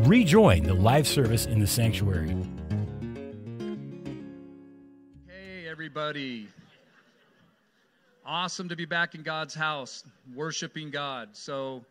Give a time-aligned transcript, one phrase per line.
[0.00, 2.34] rejoin the live service in the sanctuary.
[5.26, 6.48] Hey, everybody.
[8.24, 11.30] Awesome to be back in God's house, worshiping God.
[11.32, 11.84] So,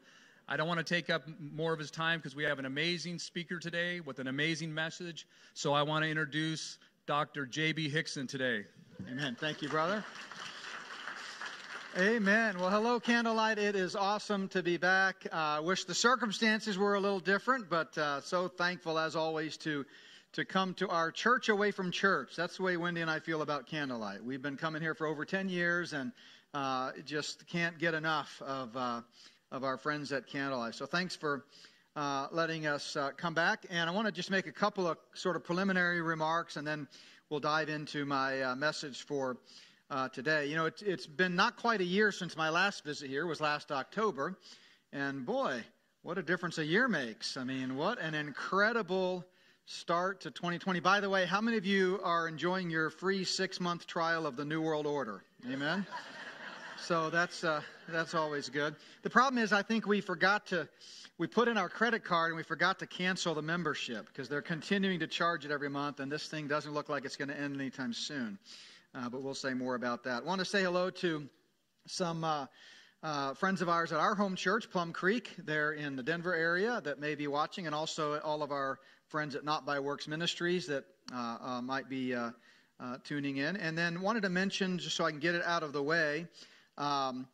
[0.47, 3.19] I don't want to take up more of his time because we have an amazing
[3.19, 5.27] speaker today with an amazing message.
[5.53, 7.45] So, I want to introduce Dr.
[7.45, 7.89] J.B.
[7.89, 8.65] Hixson today.
[9.09, 9.35] Amen.
[9.39, 10.03] Thank you, brother.
[11.97, 12.57] Amen.
[12.57, 13.57] Well, hello, Candlelight.
[13.57, 15.27] It is awesome to be back.
[15.29, 19.57] I uh, wish the circumstances were a little different, but uh, so thankful, as always,
[19.57, 19.85] to
[20.31, 22.37] to come to our church away from church.
[22.37, 24.23] That's the way Wendy and I feel about Candlelight.
[24.23, 26.13] We've been coming here for over 10 years and
[26.53, 29.01] uh, just can't get enough of, uh,
[29.51, 30.75] of our friends at Candlelight.
[30.75, 31.43] So thanks for
[31.97, 33.65] uh, letting us uh, come back.
[33.69, 36.87] And I want to just make a couple of sort of preliminary remarks and then
[37.29, 39.35] we'll dive into my message for
[39.91, 40.47] uh, today.
[40.47, 43.41] You know, it, it's been not quite a year since my last visit here was
[43.41, 44.37] last October,
[44.93, 45.61] and boy,
[46.01, 47.37] what a difference a year makes.
[47.37, 49.25] I mean, what an incredible
[49.65, 50.79] start to 2020.
[50.79, 54.37] By the way, how many of you are enjoying your free six month trial of
[54.37, 55.23] the New World Order?
[55.51, 55.85] Amen.
[56.81, 58.75] so that's uh, that's always good.
[59.03, 60.69] The problem is, I think we forgot to
[61.17, 64.41] we put in our credit card and we forgot to cancel the membership because they're
[64.41, 67.37] continuing to charge it every month, and this thing doesn't look like it's going to
[67.37, 68.39] end anytime soon
[68.93, 70.25] uh, but we'll say more about that.
[70.25, 71.29] Want to say hello to
[71.87, 72.45] some uh,
[73.03, 75.31] uh, friends of ours at our home church, Plum Creek.
[75.37, 79.35] They're in the Denver area that may be watching, and also all of our friends
[79.35, 82.15] at Not by Works Ministries that uh, uh, might be
[83.03, 83.57] tuning in.
[83.57, 86.27] And then wanted to mention, just so I can get it out of the way.
[86.77, 87.27] Um,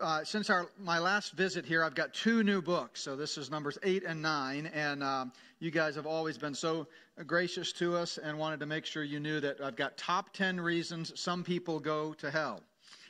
[0.00, 3.00] uh, since our my last visit here, I've got two new books.
[3.00, 6.86] So this is numbers eight and nine, and um, you guys have always been so
[7.26, 10.60] gracious to us, and wanted to make sure you knew that I've got top ten
[10.60, 12.60] reasons some people go to hell.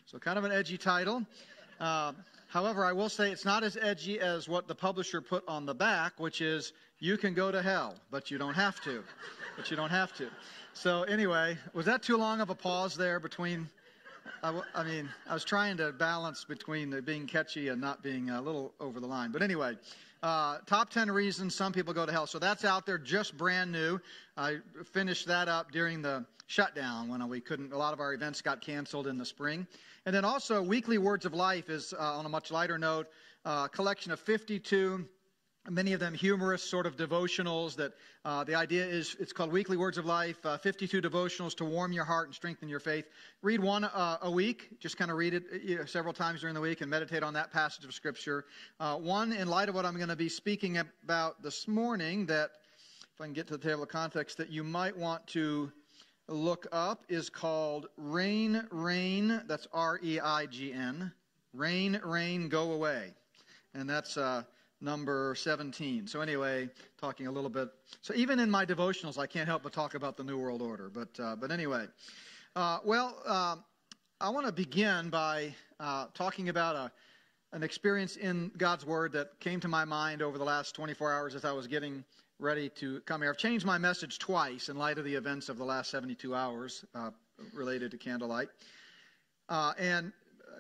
[0.06, 1.24] So kind of an edgy title.
[1.78, 2.12] Uh,
[2.48, 5.74] however, I will say it's not as edgy as what the publisher put on the
[5.74, 9.02] back, which is you can go to hell, but you don't have to.
[9.56, 10.28] but you don't have to.
[10.72, 13.68] So anyway, was that too long of a pause there between?
[14.42, 18.40] I, I, mean, I was trying to balance between being catchy and not being a
[18.40, 19.32] little over the line.
[19.32, 19.76] But anyway,
[20.22, 22.26] uh, top 10 reasons some people go to hell.
[22.26, 24.00] So that's out there, just brand new.
[24.36, 24.58] I
[24.92, 28.60] finished that up during the shutdown when we couldn't, a lot of our events got
[28.60, 29.66] canceled in the spring.
[30.06, 33.08] And then also, Weekly Words of Life is, uh, on a much lighter note,
[33.44, 35.06] uh, collection of 52
[35.68, 37.92] many of them humorous sort of devotionals that
[38.24, 41.92] uh, the idea is it's called weekly words of life uh, 52 devotionals to warm
[41.92, 43.06] your heart and strengthen your faith.
[43.42, 46.54] Read one uh, a week just kind of read it you know, several times during
[46.54, 48.46] the week and meditate on that passage of scripture.
[48.78, 52.50] Uh, one in light of what i'm going to be speaking about this morning that
[53.14, 55.70] if i can get to the table of context that you might want to
[56.28, 61.12] look up is called rain rain that's r-e-i-g-n
[61.52, 63.12] rain rain go away.
[63.74, 64.42] And that's uh,
[64.80, 66.06] number 17.
[66.06, 66.68] So, anyway,
[67.00, 67.68] talking a little bit.
[68.00, 70.90] So, even in my devotionals, I can't help but talk about the New World Order.
[70.92, 71.86] But, uh, but anyway,
[72.56, 73.56] uh, well, uh,
[74.20, 76.92] I want to begin by uh, talking about a,
[77.52, 81.34] an experience in God's Word that came to my mind over the last 24 hours
[81.34, 82.04] as I was getting
[82.38, 83.30] ready to come here.
[83.30, 86.84] I've changed my message twice in light of the events of the last 72 hours
[86.94, 87.10] uh,
[87.52, 88.48] related to candlelight.
[89.48, 90.12] Uh, and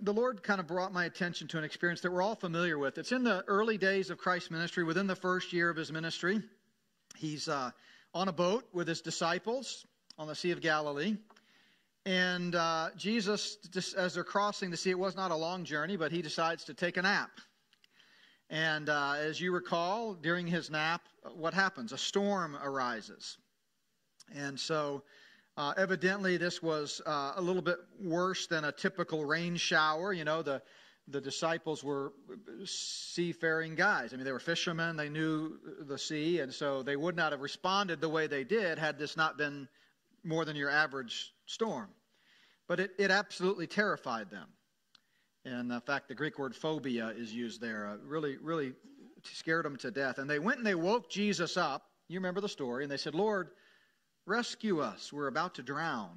[0.02, 2.98] the Lord kind of brought my attention to an experience that we're all familiar with.
[2.98, 6.42] It's in the early days of Christ's ministry, within the first year of his ministry.
[7.16, 7.70] He's uh,
[8.14, 9.86] on a boat with his disciples
[10.18, 11.16] on the Sea of Galilee.
[12.06, 15.96] And uh, Jesus, just as they're crossing the sea, it was not a long journey,
[15.96, 17.30] but he decides to take a nap.
[18.48, 21.02] And uh, as you recall, during his nap,
[21.34, 21.92] what happens?
[21.92, 23.36] A storm arises.
[24.34, 25.02] And so
[25.56, 30.12] uh, evidently, this was uh, a little bit worse than a typical rain shower.
[30.12, 30.62] You know, the
[31.08, 32.12] the disciples were
[32.64, 34.12] seafaring guys.
[34.12, 34.96] I mean, they were fishermen.
[34.96, 38.78] They knew the sea, and so they would not have responded the way they did
[38.78, 39.68] had this not been
[40.22, 41.88] more than your average storm.
[42.68, 44.46] But it, it absolutely terrified them.
[45.44, 47.88] And in fact, the Greek word phobia is used there.
[47.88, 48.72] Uh, really, really
[49.24, 50.18] scared them to death.
[50.18, 51.82] And they went and they woke Jesus up.
[52.08, 52.84] You remember the story.
[52.84, 53.50] And they said, Lord,
[54.30, 55.12] Rescue us.
[55.12, 56.16] We're about to drown.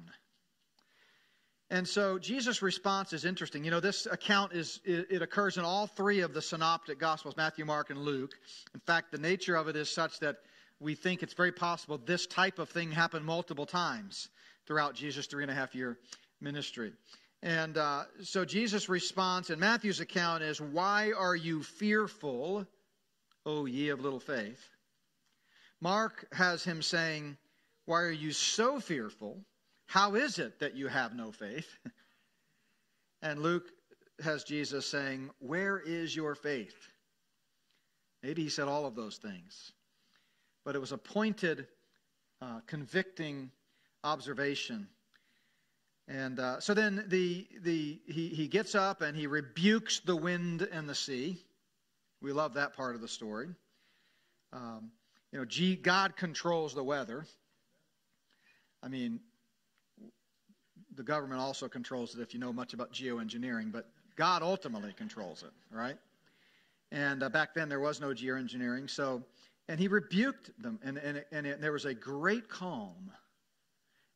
[1.68, 3.64] And so Jesus' response is interesting.
[3.64, 7.64] You know, this account is it, occurs in all three of the synoptic gospels, Matthew,
[7.64, 8.30] Mark, and Luke.
[8.72, 10.36] In fact, the nature of it is such that
[10.78, 14.28] we think it's very possible this type of thing happened multiple times
[14.64, 15.98] throughout Jesus' three and a half year
[16.40, 16.92] ministry.
[17.42, 22.64] And uh, so Jesus' response in Matthew's account is, Why are you fearful,
[23.44, 24.68] O ye of little faith?
[25.80, 27.38] Mark has him saying,
[27.86, 29.44] why are you so fearful?
[29.86, 31.68] How is it that you have no faith?
[33.22, 33.70] and Luke
[34.22, 36.76] has Jesus saying, Where is your faith?
[38.22, 39.72] Maybe he said all of those things.
[40.64, 41.66] but it was a pointed,
[42.40, 43.50] uh, convicting
[44.02, 44.88] observation.
[46.08, 50.62] And uh, so then the, the, he, he gets up and he rebukes the wind
[50.62, 51.42] and the sea.
[52.22, 53.48] We love that part of the story.
[54.54, 54.90] Um,
[55.32, 57.26] you know, G, God controls the weather.
[58.84, 59.20] I mean,
[60.94, 65.42] the government also controls it if you know much about geoengineering, but God ultimately controls
[65.42, 65.96] it, right?
[66.92, 69.22] And uh, back then there was no geoengineering, so,
[69.68, 73.10] and he rebuked them, and, and, and, it, and there was a great calm.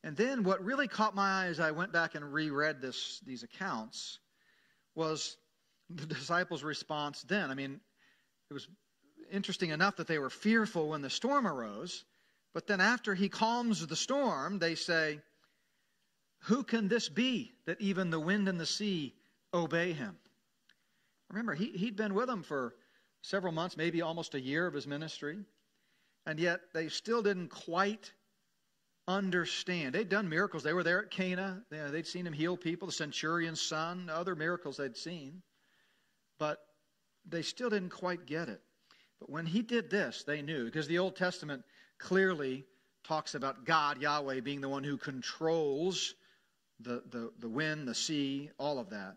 [0.05, 3.43] And then what really caught my eye as I went back and reread this, these
[3.43, 4.19] accounts
[4.95, 5.37] was
[5.89, 7.51] the disciples' response then.
[7.51, 7.81] I mean,
[8.51, 8.69] it was
[9.33, 12.05] interesting enough that they were fearful when the storm arose,
[12.59, 15.21] but then after he calms the storm, they say,
[16.47, 19.15] Who can this be that even the wind and the sea
[19.55, 20.17] obey him?
[21.31, 22.75] Remember, he, he'd been with them for
[23.23, 25.39] several months, maybe almost a year of his ministry,
[26.27, 28.13] and yet they still didn't quite
[29.07, 29.95] understand.
[29.95, 30.65] They'd done miracles.
[30.65, 31.63] They were there at Cana.
[31.71, 35.43] They'd seen him heal people, the centurion's son, other miracles they'd seen.
[36.41, 36.59] But
[37.25, 38.61] they still didn't quite get it.
[39.21, 41.63] But when he did this, they knew, because the Old Testament
[41.99, 42.65] clearly
[43.05, 46.15] talks about God, Yahweh, being the one who controls
[46.81, 49.17] the, the, the wind, the sea, all of that,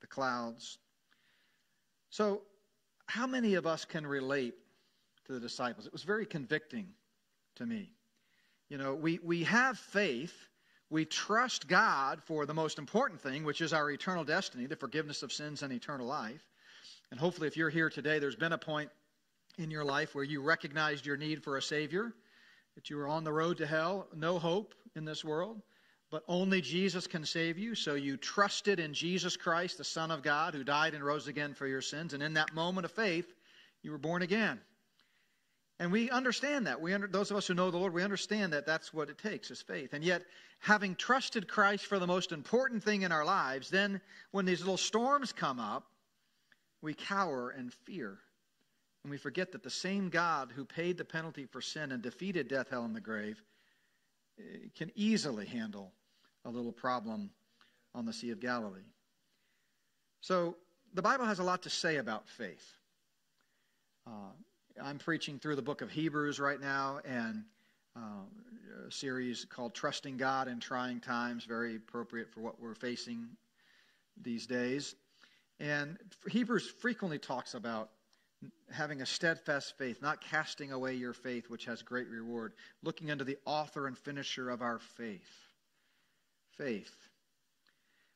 [0.00, 0.78] the clouds.
[2.10, 2.42] So,
[3.06, 4.54] how many of us can relate
[5.26, 5.86] to the disciples?
[5.86, 6.88] It was very convicting
[7.56, 7.92] to me.
[8.68, 10.34] You know, we, we have faith.
[10.90, 15.22] We trust God for the most important thing, which is our eternal destiny, the forgiveness
[15.22, 16.42] of sins and eternal life.
[17.10, 18.90] And hopefully, if you're here today, there's been a point
[19.58, 22.14] in your life where you recognized your need for a Savior,
[22.74, 25.60] that you were on the road to hell, no hope in this world,
[26.10, 27.74] but only Jesus can save you.
[27.74, 31.54] So you trusted in Jesus Christ, the Son of God, who died and rose again
[31.54, 32.14] for your sins.
[32.14, 33.26] And in that moment of faith,
[33.82, 34.60] you were born again.
[35.80, 36.80] And we understand that.
[36.80, 39.18] We under, those of us who know the Lord, we understand that that's what it
[39.18, 39.92] takes is faith.
[39.92, 40.22] And yet,
[40.58, 44.00] having trusted Christ for the most important thing in our lives, then
[44.32, 45.84] when these little storms come up,
[46.82, 48.18] we cower and fear.
[49.04, 52.48] And we forget that the same God who paid the penalty for sin and defeated
[52.48, 53.42] death, hell, and the grave
[54.38, 55.92] eh, can easily handle
[56.44, 57.30] a little problem
[57.94, 58.80] on the Sea of Galilee.
[60.20, 60.56] So,
[60.94, 62.74] the Bible has a lot to say about faith.
[64.06, 64.32] Uh,
[64.82, 67.44] I'm preaching through the book of Hebrews right now, and
[67.94, 73.28] uh, a series called Trusting God in Trying Times, very appropriate for what we're facing
[74.22, 74.94] these days.
[75.60, 75.98] And
[76.30, 77.90] Hebrews frequently talks about
[78.70, 82.52] having a steadfast faith, not casting away your faith, which has great reward,
[82.82, 85.48] looking unto the author and finisher of our faith.
[86.56, 86.94] Faith.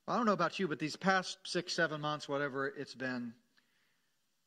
[0.06, 3.32] Well, I don't know about you, but these past six, seven months, whatever it's been,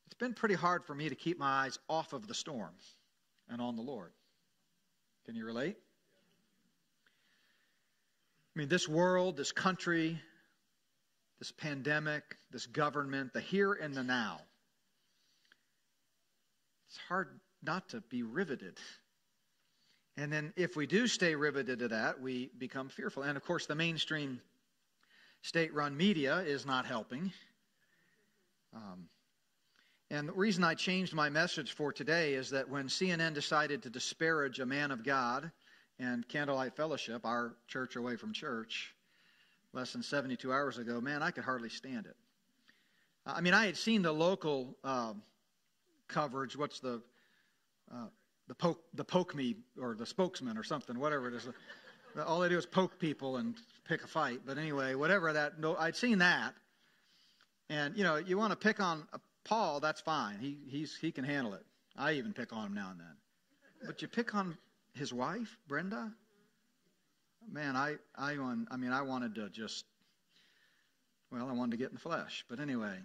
[0.06, 2.74] it's been pretty hard for me to keep my eyes off of the storm
[3.50, 4.12] and on the Lord.
[5.26, 5.78] Can you relate?
[8.56, 10.22] I mean, this world, this country,
[11.40, 14.40] this pandemic, this government, the here and the now.
[16.88, 18.78] It's hard not to be riveted.
[20.18, 23.24] And then if we do stay riveted to that, we become fearful.
[23.24, 24.40] And of course, the mainstream
[25.42, 27.32] state run media is not helping.
[28.74, 29.08] Um,
[30.12, 33.90] and the reason I changed my message for today is that when CNN decided to
[33.90, 35.52] disparage a man of God
[36.00, 38.94] and Candlelight Fellowship, our church away from church,
[39.74, 42.16] less than 72 hours ago, man, I could hardly stand it.
[43.26, 45.14] I mean, I had seen the local uh,
[46.08, 46.58] coverage.
[46.58, 47.02] What's the
[47.92, 48.08] uh,
[48.48, 51.48] the poke the poke me or the spokesman or something, whatever it is.
[52.26, 53.56] All they do is poke people and
[53.88, 54.42] pick a fight.
[54.46, 55.60] But anyway, whatever that.
[55.60, 56.54] No, I'd seen that,
[57.70, 59.06] and you know, you want to pick on
[59.44, 60.40] Paul, that's fine.
[60.40, 61.66] He he's he can handle it.
[61.98, 63.16] I even pick on him now and then.
[63.86, 64.58] But you pick on
[64.94, 66.12] his wife, Brenda
[67.52, 68.68] man, I, I, want.
[68.72, 69.86] I mean, I wanted to just,
[71.32, 72.46] well, I wanted to get in the flesh.
[72.50, 72.98] But anyway.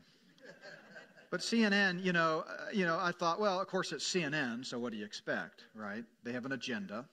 [1.30, 4.78] But CNN, you know, uh, you know, I thought, well, of course it's CNN, so
[4.78, 6.04] what do you expect, right?
[6.24, 7.08] They have an agenda.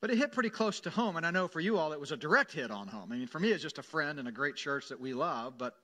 [0.00, 2.12] But it hit pretty close to home, and I know for you all it was
[2.12, 3.10] a direct hit on home.
[3.12, 5.58] I mean, for me, it's just a friend and a great church that we love.
[5.58, 5.74] But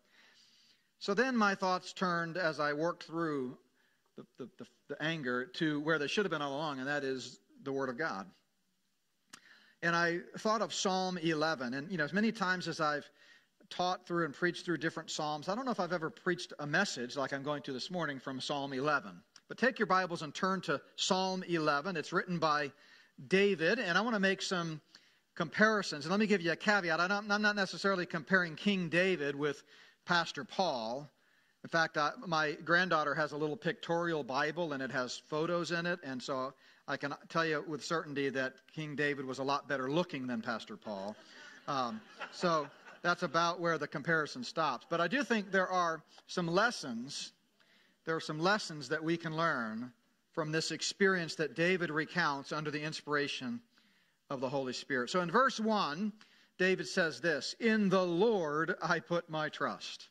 [1.00, 3.58] so then my thoughts turned as I worked through
[4.16, 7.02] the, the, the, the anger to where they should have been all along, and that
[7.02, 8.26] is the Word of God
[9.84, 11.74] and I thought of Psalm 11.
[11.74, 13.08] And, you know, as many times as I've
[13.76, 16.66] taught through and preached through different Psalms, I don't know if I've ever preached a
[16.66, 19.11] message like I'm going to this morning from Psalm 11.
[19.49, 21.97] But take your Bibles and turn to Psalm 11.
[21.97, 22.71] It's written by
[23.26, 24.81] David, and I want to make some
[25.35, 26.04] comparisons.
[26.04, 27.00] And let me give you a caveat.
[27.00, 29.62] I'm not necessarily comparing King David with
[30.04, 31.09] Pastor Paul.
[31.64, 35.87] In fact, uh, my granddaughter has a little pictorial Bible and it has photos in
[35.87, 35.99] it.
[36.04, 36.52] And so
[36.87, 40.43] I can tell you with certainty that King David was a lot better looking than
[40.43, 41.16] Pastor Paul.
[41.66, 42.00] Um,
[42.31, 42.69] so
[43.04, 44.87] that's about where the comparison stops.
[44.88, 47.34] But I do think there are some lessons.
[48.06, 49.92] There are some lessons that we can learn
[50.32, 53.61] from this experience that David recounts under the inspiration
[54.30, 55.11] of the Holy Spirit.
[55.11, 56.14] So in verse 1,
[56.56, 60.08] David says this In the Lord I put my trust.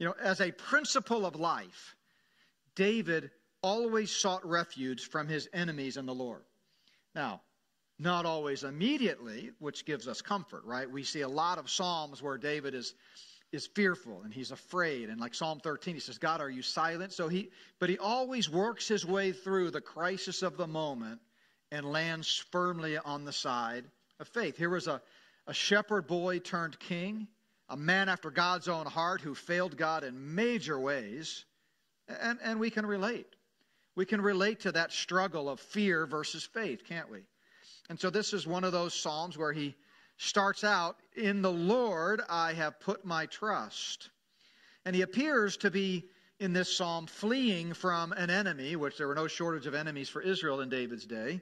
[0.00, 1.94] You know, as a principle of life,
[2.74, 3.30] David
[3.62, 6.42] always sought refuge from his enemies in the Lord.
[7.14, 7.42] Now,
[7.98, 10.90] not always immediately, which gives us comfort, right?
[10.90, 12.94] We see a lot of Psalms where David is
[13.52, 17.12] is fearful and he's afraid and like Psalm 13 he says God are you silent
[17.12, 21.20] so he but he always works his way through the crisis of the moment
[21.70, 23.84] and lands firmly on the side
[24.18, 25.00] of faith here was a
[25.46, 27.28] a shepherd boy turned king
[27.68, 31.44] a man after God's own heart who failed God in major ways.
[32.08, 33.26] And, and we can relate.
[33.96, 37.20] We can relate to that struggle of fear versus faith, can't we?
[37.88, 39.74] And so this is one of those Psalms where he
[40.16, 44.10] starts out, In the Lord I have put my trust.
[44.84, 46.04] And he appears to be
[46.40, 50.20] in this psalm fleeing from an enemy, which there were no shortage of enemies for
[50.20, 51.40] Israel in David's day.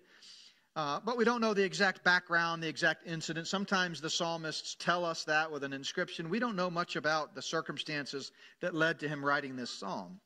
[0.75, 3.46] Uh, but we don't know the exact background, the exact incident.
[3.46, 6.30] Sometimes the psalmists tell us that with an inscription.
[6.30, 10.18] We don't know much about the circumstances that led to him writing this psalm.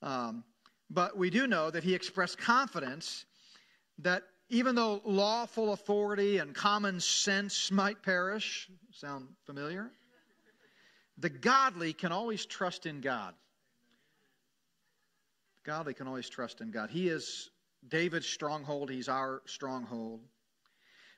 [0.00, 0.44] Um,
[0.88, 3.26] but we do know that he expressed confidence
[3.98, 9.90] that even though lawful authority and common sense might perish, sound familiar?
[11.18, 13.34] The godly can always trust in God.
[15.64, 16.90] The godly can always trust in God.
[16.90, 17.50] He is
[17.88, 20.20] David's stronghold, he's our stronghold.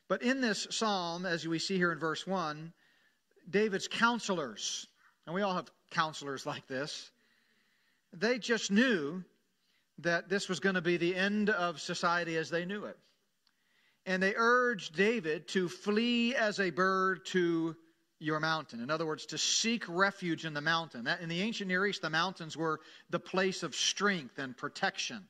[0.07, 2.73] But in this psalm, as we see here in verse 1,
[3.49, 4.87] David's counselors,
[5.25, 7.11] and we all have counselors like this,
[8.11, 9.23] they just knew
[9.99, 12.97] that this was going to be the end of society as they knew it.
[14.09, 17.75] And they urged David to flee as a bird to
[18.17, 18.81] your mountain.
[18.81, 21.03] In other words, to seek refuge in the mountain.
[21.03, 22.79] That, in the ancient Near East, the mountains were
[23.11, 25.27] the place of strength and protection.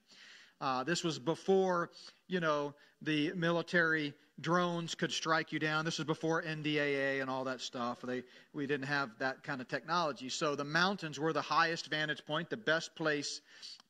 [0.61, 1.89] Uh, this was before,
[2.29, 5.83] you know, the military drones could strike you down.
[5.83, 7.99] This was before NDAA and all that stuff.
[8.01, 10.29] They, we didn't have that kind of technology.
[10.29, 13.41] So the mountains were the highest vantage point, the best place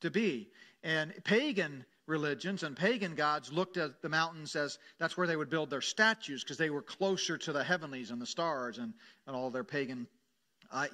[0.02, 0.50] to be.
[0.84, 5.50] And pagan religions and pagan gods looked at the mountains as that's where they would
[5.50, 8.94] build their statues because they were closer to the heavenlies and the stars and,
[9.28, 10.08] and all their pagan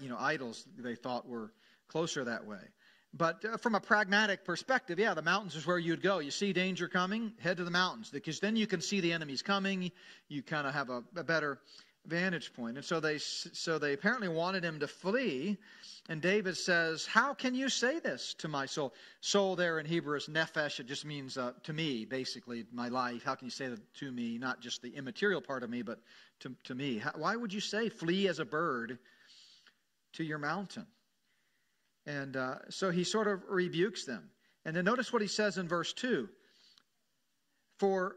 [0.01, 1.51] you know, idols they thought were
[1.87, 2.61] closer that way.
[3.13, 6.19] But uh, from a pragmatic perspective, yeah, the mountains is where you'd go.
[6.19, 9.41] You see danger coming, head to the mountains because then you can see the enemies
[9.41, 9.91] coming.
[10.27, 11.59] You kind of have a, a, better
[12.07, 12.77] vantage point.
[12.77, 15.57] And so they, so they apparently wanted him to flee.
[16.07, 20.15] And David says, "How can you say this to my soul?" Soul there in Hebrew
[20.15, 20.79] is nephesh.
[20.79, 23.23] It just means uh, to me, basically, my life.
[23.23, 24.37] How can you say that to me?
[24.37, 25.99] Not just the immaterial part of me, but
[26.41, 26.99] to, to me.
[26.99, 28.99] How, why would you say, "Flee as a bird
[30.13, 30.85] to your mountain"?
[32.05, 34.29] And uh, so he sort of rebukes them.
[34.65, 36.27] And then notice what he says in verse 2.
[37.79, 38.15] For,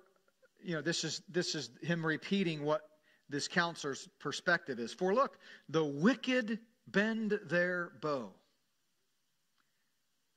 [0.63, 2.88] you know, this is, this is him repeating what
[3.29, 4.93] this counselor's perspective is.
[4.93, 8.31] For look, the wicked bend their bow.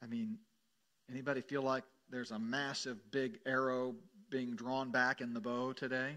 [0.03, 0.37] I mean,
[1.09, 3.95] anybody feel like there's a massive big arrow
[4.29, 6.15] being drawn back in the bow today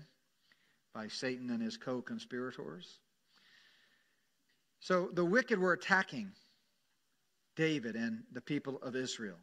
[0.95, 2.99] by Satan and his co conspirators?
[4.81, 6.33] So the wicked were attacking
[7.57, 9.39] David and the people of Israel.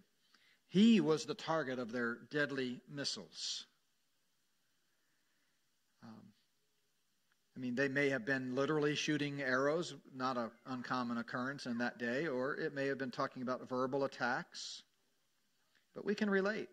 [0.67, 3.65] He was the target of their deadly missiles.
[7.55, 11.99] I mean, they may have been literally shooting arrows, not an uncommon occurrence in that
[11.99, 14.83] day, or it may have been talking about verbal attacks.
[15.93, 16.69] But we can relate.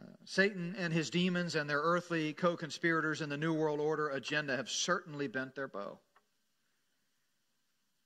[0.00, 4.08] Uh, Satan and his demons and their earthly co conspirators in the New World Order
[4.08, 5.98] agenda have certainly bent their bow.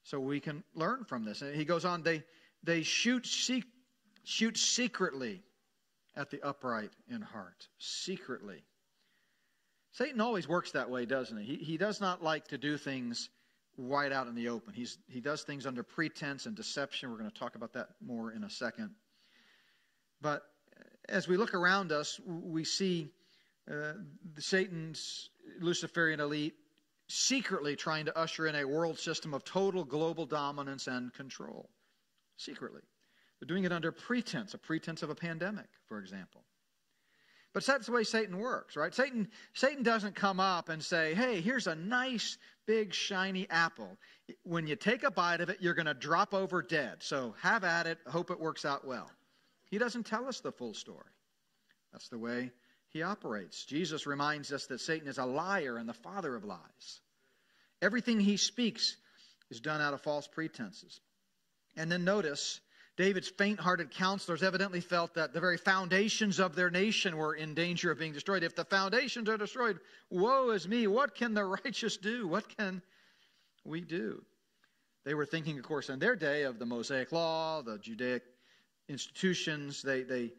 [0.03, 1.43] So we can learn from this.
[1.43, 2.25] And he goes on, they,
[2.65, 3.27] they shoot,
[4.25, 5.43] shoot secretly
[6.17, 7.69] at the upright in heart.
[7.79, 8.65] Secretly.
[9.93, 11.45] Satan always works that way, doesn't he?
[11.45, 13.31] He, he does not like to do things
[13.77, 14.75] right out in the open.
[14.75, 17.11] He's, he does things under pretense and deception.
[17.11, 18.91] We're going to talk about that more in a second.
[20.21, 20.43] But
[21.09, 23.11] as we look around us, we see
[23.71, 23.93] uh,
[24.39, 25.31] Satan's
[25.61, 26.55] Luciferian elite
[27.09, 31.71] secretly trying to usher in a world system of total global dominance and control.
[32.37, 32.83] Secretly.
[33.41, 36.45] They're doing it under pretense, a pretense of a pandemic, for example.
[37.59, 38.95] But that's the way Satan works, right?
[38.95, 42.39] Satan, Satan doesn't come up and say, hey, here's a nice,
[42.69, 43.99] big, shiny apple.
[44.45, 46.99] When you take a bite of it, you're going to drop over dead.
[47.01, 47.99] So have at it.
[48.07, 49.11] Hope it works out well.
[49.73, 51.11] He doesn't tell us the full story.
[51.91, 52.53] That's the way
[52.91, 53.65] he operates.
[53.65, 57.01] Jesus reminds us that Satan is a liar and the father of lies.
[57.83, 58.97] Everything he speaks
[59.51, 61.01] is done out of false pretenses.
[61.77, 62.61] And then notice,
[62.99, 67.55] David's faint hearted counselors evidently felt that the very foundations of their nation were in
[67.55, 68.43] danger of being destroyed.
[68.43, 69.79] If the foundations are destroyed,
[70.11, 70.89] woe is me.
[70.89, 72.27] What can the righteous do?
[72.27, 72.83] What can
[73.65, 74.25] we do?
[75.05, 78.25] They were thinking, of course, in their day of the Mosaic Law, the Judaic
[78.89, 79.81] institutions.
[79.81, 80.33] They, they,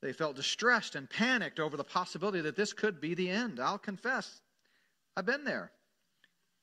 [0.00, 3.58] they felt distressed and panicked over the possibility that this could be the end.
[3.58, 4.40] I'll confess,
[5.16, 5.72] I've been there.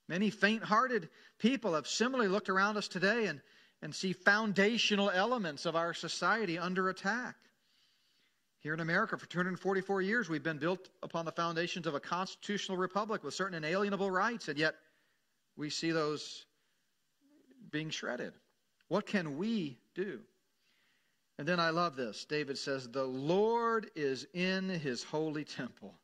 [0.07, 3.41] Many faint hearted people have similarly looked around us today and,
[3.81, 7.35] and see foundational elements of our society under attack.
[8.59, 12.77] Here in America, for 244 years, we've been built upon the foundations of a constitutional
[12.77, 14.75] republic with certain inalienable rights, and yet
[15.57, 16.45] we see those
[17.71, 18.33] being shredded.
[18.87, 20.19] What can we do?
[21.39, 22.25] And then I love this.
[22.25, 25.95] David says, The Lord is in his holy temple,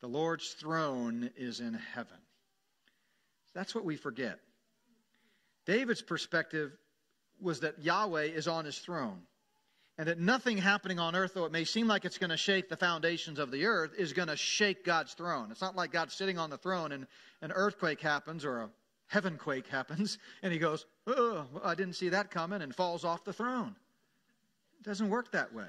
[0.00, 2.16] the Lord's throne is in heaven.
[3.54, 4.40] That's what we forget.
[5.66, 6.76] David's perspective
[7.40, 9.20] was that Yahweh is on his throne.
[9.96, 12.68] And that nothing happening on earth, though it may seem like it's going to shake
[12.68, 15.52] the foundations of the earth, is going to shake God's throne.
[15.52, 17.06] It's not like God's sitting on the throne and
[17.42, 18.70] an earthquake happens or a
[19.06, 23.24] heaven quake happens, and he goes, Oh, I didn't see that coming, and falls off
[23.24, 23.76] the throne.
[24.80, 25.68] It doesn't work that way.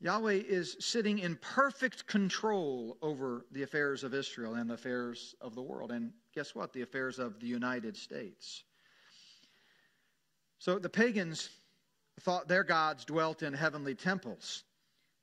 [0.00, 5.56] Yahweh is sitting in perfect control over the affairs of Israel and the affairs of
[5.56, 5.90] the world.
[5.90, 6.72] And guess what?
[6.72, 8.62] The affairs of the United States.
[10.58, 11.50] So the pagans
[12.20, 14.62] thought their gods dwelt in heavenly temples.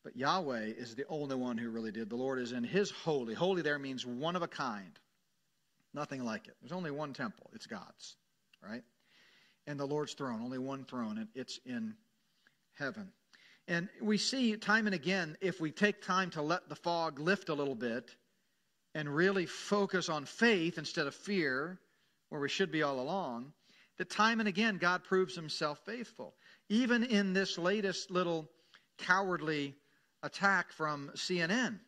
[0.04, 2.10] But Yahweh is the only one who really did.
[2.10, 3.34] The Lord is in his holy.
[3.34, 5.00] Holy there means one of a kind.
[5.94, 6.56] Nothing like it.
[6.62, 7.50] There's only one temple.
[7.54, 8.18] It's God's,
[8.62, 8.84] right?
[9.68, 11.96] and the Lord's throne, only one throne, and it's in
[12.78, 13.12] heaven.
[13.68, 17.50] And we see time and again, if we take time to let the fog lift
[17.50, 18.16] a little bit
[18.96, 21.78] and really focus on faith instead of fear,
[22.30, 23.52] where we should be all along,
[23.98, 26.34] that time and again God proves himself faithful.
[26.70, 28.50] Even in this latest little
[28.98, 29.76] cowardly
[30.24, 31.80] attack from CNN.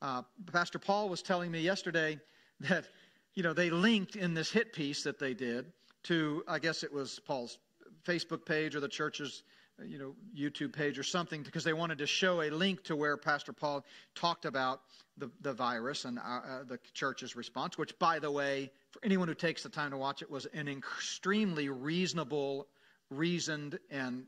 [0.00, 0.22] Uh,
[0.52, 2.18] Pastor Paul was telling me yesterday
[2.60, 2.86] that,
[3.34, 5.72] you know, they linked in this hit piece that they did
[6.04, 7.58] to, I guess it was Paul's
[8.04, 9.42] Facebook page or the church's
[9.86, 13.16] you know YouTube page or something because they wanted to show a link to where
[13.16, 14.80] Pastor Paul talked about
[15.16, 19.28] the, the virus and uh, uh, the church's response, which, by the way, for anyone
[19.28, 22.66] who takes the time to watch it, was an extremely reasonable,
[23.10, 24.24] reasoned, and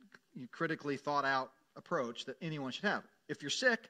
[0.51, 3.03] critically thought out approach that anyone should have.
[3.29, 3.89] If you're sick,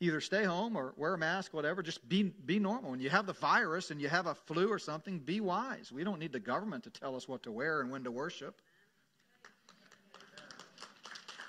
[0.00, 1.82] either stay home or wear a mask, whatever.
[1.82, 2.90] Just be, be normal.
[2.90, 5.90] When you have the virus and you have a flu or something, be wise.
[5.92, 8.60] We don't need the government to tell us what to wear and when to worship.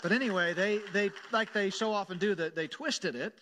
[0.06, 3.34] But anyway, they, they like they so often do that they twisted it.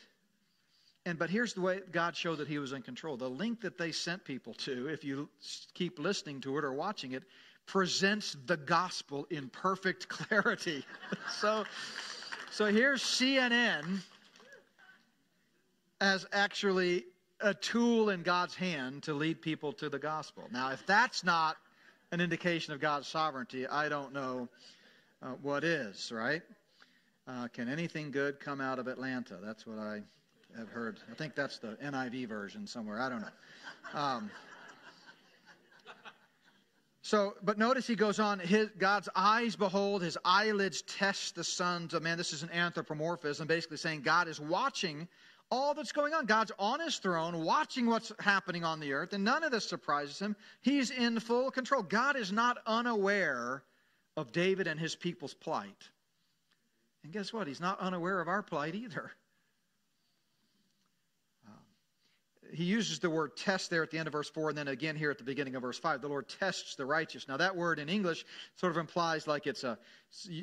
[1.05, 3.17] And but here's the way God showed that He was in control.
[3.17, 5.27] The link that they sent people to, if you
[5.73, 7.23] keep listening to it or watching it,
[7.65, 10.85] presents the gospel in perfect clarity.
[11.41, 11.65] so,
[12.49, 13.99] so here's CNN
[15.99, 17.03] as actually
[17.41, 20.45] a tool in God's hand to lead people to the gospel.
[20.49, 21.57] Now, if that's not
[22.13, 24.47] an indication of God's sovereignty, I don't know
[25.23, 26.41] uh, what is, right?
[27.27, 29.37] Uh, can anything good come out of Atlanta?
[29.41, 30.01] That's what I
[30.57, 30.99] have heard.
[31.09, 32.99] I think that's the NIV version somewhere.
[32.99, 33.99] I don't know.
[33.99, 34.31] Um,
[37.01, 41.93] so, but notice he goes on, his, God's eyes behold, his eyelids test the sons
[41.93, 42.17] of man.
[42.17, 45.07] This is an anthropomorphism, basically saying God is watching
[45.49, 46.25] all that's going on.
[46.25, 50.19] God's on his throne, watching what's happening on the earth, and none of this surprises
[50.19, 50.35] him.
[50.61, 51.83] He's in full control.
[51.83, 53.63] God is not unaware
[54.15, 55.89] of David and his people's plight.
[57.03, 57.47] And guess what?
[57.47, 59.11] He's not unaware of our plight either.
[61.45, 64.69] Um, he uses the word test there at the end of verse 4 and then
[64.69, 67.53] again here at the beginning of verse 5 the lord tests the righteous now that
[67.53, 68.23] word in english
[68.55, 69.77] sort of implies like it's a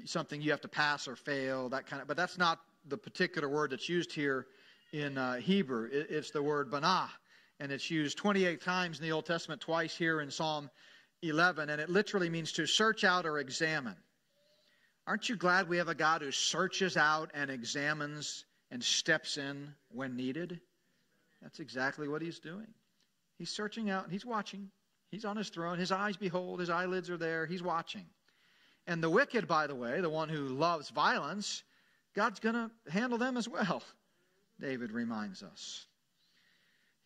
[0.04, 3.48] something you have to pass or fail that kind of but that's not the particular
[3.48, 4.46] word that's used here
[4.92, 5.88] in uh, Hebrew.
[5.90, 7.08] It, it's the word bachan,
[7.58, 10.70] and it's used 28 times in the Old Testament, twice here in Psalm
[11.22, 13.96] 11, and it literally means to search out or examine.
[15.06, 19.74] Aren't you glad we have a God who searches out and examines and steps in
[19.90, 20.60] when needed?
[21.42, 22.68] That's exactly what he's doing.
[23.38, 24.70] He's searching out and he's watching.
[25.10, 25.78] He's on his throne.
[25.78, 27.46] His eyes behold, his eyelids are there.
[27.46, 28.06] He's watching.
[28.86, 31.62] And the wicked, by the way, the one who loves violence,
[32.14, 33.82] God's going to handle them as well,
[34.60, 35.86] David reminds us.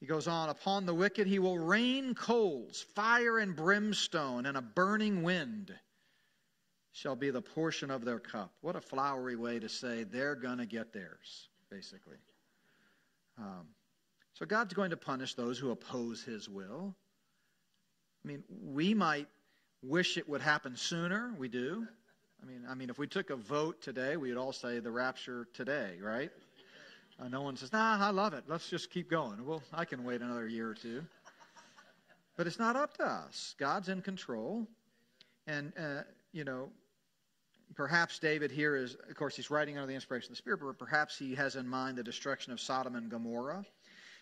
[0.04, 4.60] He goes on, Upon the wicked he will rain coals, fire and brimstone, and a
[4.60, 5.72] burning wind
[6.92, 8.52] shall be the portion of their cup.
[8.60, 12.18] What a flowery way to say they're going to get theirs, basically.
[13.38, 13.68] Um,
[14.34, 16.94] so God's going to punish those who oppose his will.
[18.22, 19.28] I mean, we might
[19.82, 21.32] wish it would happen sooner.
[21.38, 21.86] We do.
[22.42, 25.48] I mean, I mean, if we took a vote today, we'd all say the rapture
[25.54, 26.30] today, right?
[27.20, 28.44] Uh, no one says, "Nah, I love it.
[28.48, 31.04] Let's just keep going." Well, I can wait another year or two.
[32.36, 33.54] But it's not up to us.
[33.58, 34.66] God's in control,
[35.46, 36.70] and uh, you know,
[37.74, 40.78] perhaps David here is, of course, he's writing under the inspiration of the Spirit, but
[40.78, 43.64] perhaps he has in mind the destruction of Sodom and Gomorrah.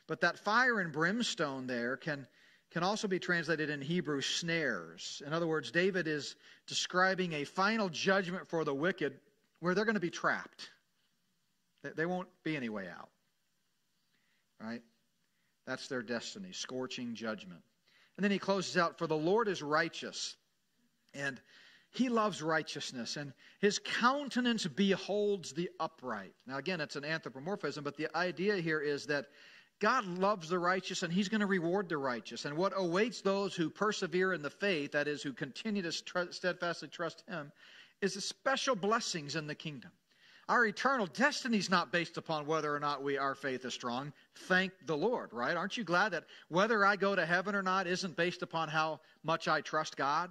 [0.07, 2.27] But that fire and brimstone there can
[2.71, 5.23] can also be translated in Hebrew snares.
[5.27, 9.21] In other words, David is describing a final judgment for the wicked
[9.61, 10.71] where they're going to be trapped.
[11.83, 13.09] They won't be any way out.
[14.61, 14.83] Right?
[15.67, 17.61] That's their destiny, scorching judgment.
[18.17, 20.37] And then he closes out For the Lord is righteous,
[21.15, 21.41] and
[21.91, 26.35] he loves righteousness, and his countenance beholds the upright.
[26.47, 29.27] Now, again, it's an anthropomorphism, but the idea here is that
[29.83, 32.45] God loves the righteous and He's going to reward the righteous.
[32.45, 36.87] And what awaits those who persevere in the faith, that is, who continue to steadfastly
[36.87, 37.51] trust Him,
[38.01, 39.91] is the special blessings in the kingdom.
[40.49, 44.13] Our eternal destiny is not based upon whether or not we our faith is strong.
[44.49, 45.57] Thank the Lord, right?
[45.57, 49.01] Aren't you glad that whether I go to heaven or not isn't based upon how
[49.23, 50.31] much I trust God?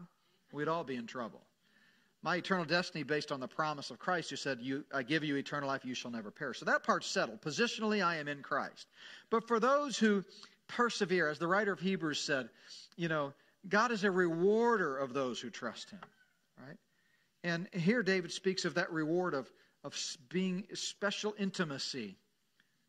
[0.52, 1.42] We'd all be in trouble.
[2.24, 5.38] My eternal destiny based on the promise of Christ, who said, you, I give you
[5.38, 6.60] eternal life, you shall never perish.
[6.60, 7.42] So that part's settled.
[7.42, 8.88] Positionally, I am in Christ.
[9.32, 10.24] But for those who
[10.68, 12.50] persevere, as the writer of Hebrews said,
[12.96, 13.34] you know,
[13.70, 16.00] God is a rewarder of those who trust him,
[16.60, 16.78] right?
[17.44, 19.50] And here David speaks of that reward of,
[19.84, 19.96] of
[20.30, 22.18] being special intimacy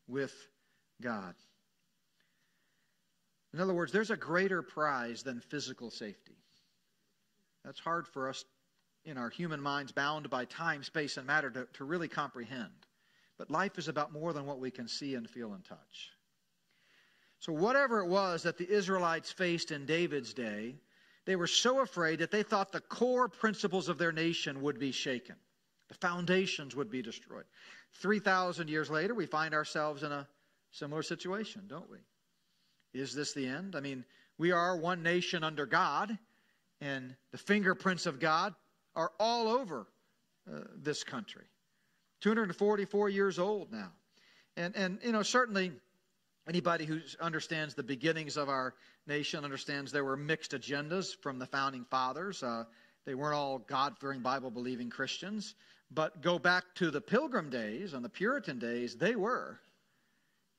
[0.08, 0.34] with
[1.00, 1.34] God.
[3.54, 6.36] In other words, there's a greater prize than physical safety.
[7.64, 8.44] That's hard for us
[9.04, 12.70] in our human minds, bound by time, space, and matter, to, to really comprehend.
[13.38, 16.10] But life is about more than what we can see and feel and touch.
[17.40, 20.76] So, whatever it was that the Israelites faced in David's day,
[21.24, 24.92] they were so afraid that they thought the core principles of their nation would be
[24.92, 25.36] shaken.
[25.92, 27.44] The foundations would be destroyed.
[28.00, 30.26] 3,000 years later, we find ourselves in a
[30.70, 31.98] similar situation, don't we?
[32.94, 33.76] Is this the end?
[33.76, 34.02] I mean,
[34.38, 36.16] we are one nation under God,
[36.80, 38.54] and the fingerprints of God
[38.96, 39.86] are all over
[40.50, 41.44] uh, this country.
[42.22, 43.92] 244 years old now.
[44.56, 45.72] And, and, you know, certainly
[46.48, 48.72] anybody who understands the beginnings of our
[49.06, 52.42] nation understands there were mixed agendas from the founding fathers.
[52.42, 52.64] Uh,
[53.04, 55.54] they weren't all God fearing, Bible believing Christians.
[55.94, 59.60] But go back to the Pilgrim days and the Puritan days, they were.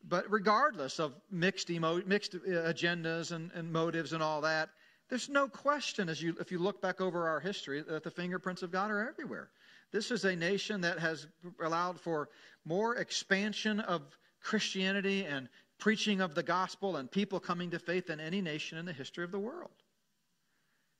[0.07, 4.69] But regardless of mixed, emo- mixed uh, agendas and, and motives and all that,
[5.09, 8.63] there's no question, as you, if you look back over our history, that the fingerprints
[8.63, 9.49] of God are everywhere.
[9.91, 11.27] This is a nation that has
[11.61, 12.29] allowed for
[12.65, 14.01] more expansion of
[14.41, 18.85] Christianity and preaching of the gospel and people coming to faith than any nation in
[18.85, 19.71] the history of the world.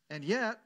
[0.10, 0.60] And yet,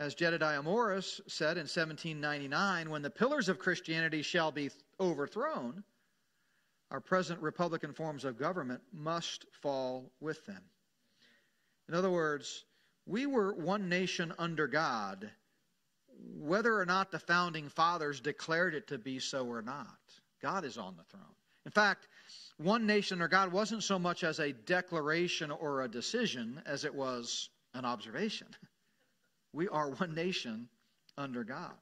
[0.00, 5.84] as Jedediah Morse said in 1799, when the pillars of Christianity shall be overthrown,
[6.90, 10.62] our present Republican forms of government must fall with them.
[11.88, 12.64] In other words,
[13.06, 15.30] we were one nation under God,
[16.38, 19.98] whether or not the founding fathers declared it to be so or not.
[20.42, 21.34] God is on the throne.
[21.66, 22.08] In fact,
[22.56, 26.94] one nation under God wasn't so much as a declaration or a decision as it
[26.94, 28.48] was an observation.
[29.54, 30.68] We are one nation
[31.16, 31.74] under God.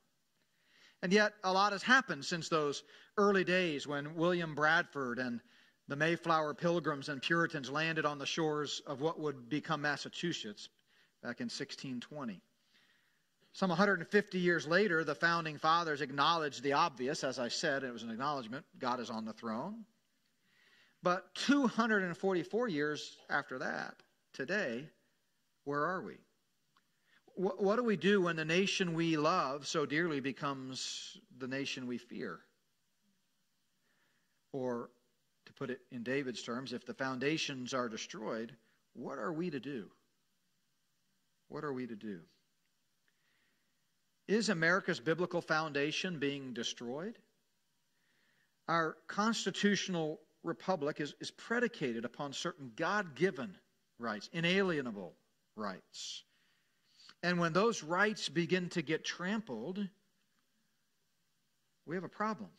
[1.03, 2.85] And yet, a lot has happened since those
[3.17, 5.41] early days when William Bradford and
[5.89, 10.69] the Mayflower Pilgrims and Puritans landed on the shores of what would become Massachusetts
[11.23, 12.41] back in 1620.
[13.53, 17.25] Some 150 years later, the founding fathers acknowledged the obvious.
[17.25, 19.85] As I said, it was an acknowledgement God is on the throne.
[21.03, 23.97] But 244 years after that,
[24.33, 24.89] today,
[25.65, 26.15] where are we?
[27.35, 31.99] What do we do when the nation we love so dearly becomes the nation we
[31.99, 32.41] fear?
[34.53, 34.91] Or
[35.47, 38.55] to put it in David's terms, if the foundations are destroyed,
[38.95, 39.91] what are we to do?
[41.49, 42.21] What are we to do?
[44.29, 47.19] Is America's biblical foundation being destroyed?
[48.69, 53.57] Our constitutional republic is, is predicated upon certain God given
[53.99, 55.15] rights, inalienable
[55.57, 56.25] rights.
[57.23, 59.87] And when those rights begin to get trampled,
[61.87, 62.51] we have a problem.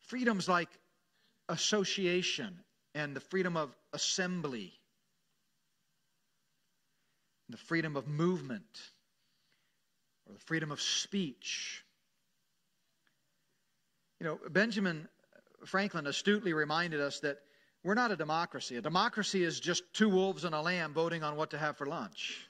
[0.00, 0.68] Freedoms like
[1.48, 2.58] association
[2.94, 4.72] and the freedom of assembly,
[7.48, 8.80] the freedom of movement,
[10.26, 11.84] or the freedom of speech.
[14.20, 15.08] You know, Benjamin
[15.66, 17.38] Franklin astutely reminded us that
[17.82, 18.76] we're not a democracy.
[18.76, 21.86] A democracy is just two wolves and a lamb voting on what to have for
[21.86, 22.48] lunch.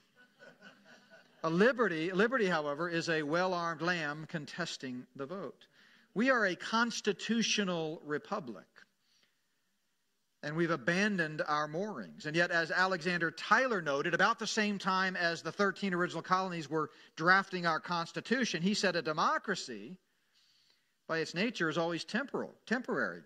[1.45, 5.67] A liberty, liberty, however, is a well-armed lamb contesting the vote.
[6.15, 8.65] We are a constitutional republic.
[10.43, 12.25] And we've abandoned our moorings.
[12.25, 16.71] And yet, as Alexander Tyler noted, about the same time as the 13 original colonies
[16.71, 19.99] were drafting our Constitution, he said a democracy,
[21.07, 23.21] by its nature, is always temporal, temporary.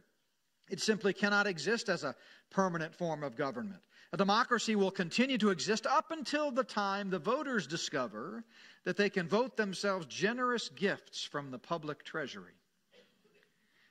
[0.68, 2.16] It simply cannot exist as a
[2.50, 3.80] permanent form of government.
[4.12, 8.42] A democracy will continue to exist up until the time the voters discover
[8.84, 12.54] that they can vote themselves generous gifts from the public treasury.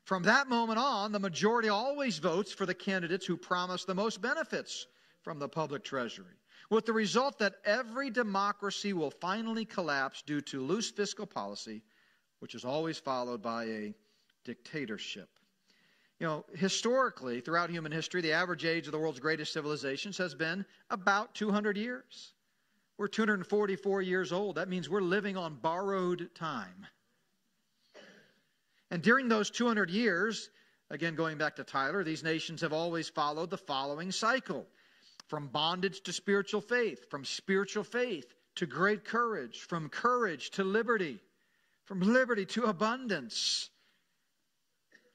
[0.06, 4.21] From that moment on, the majority always votes for the candidates who promise the most
[4.21, 4.88] benefits
[5.21, 6.38] from the public treasury,
[6.69, 11.84] with the result that every democracy will finally collapse due to loose fiscal policy,
[12.39, 13.93] which is always followed by a
[14.45, 15.30] dictatorship.
[16.19, 20.34] You know, historically, throughout human history, the average age of the world's greatest civilizations has
[20.34, 22.34] been about 200 years.
[22.97, 24.56] We're 244 years old.
[24.56, 26.88] That means we're living on borrowed time.
[28.89, 30.49] And during those 200 years,
[30.89, 34.65] again going back to Tyler, these nations have always followed the following cycle
[35.27, 41.19] from bondage to spiritual faith, from spiritual faith to great courage, from courage to liberty,
[41.86, 43.69] from liberty to abundance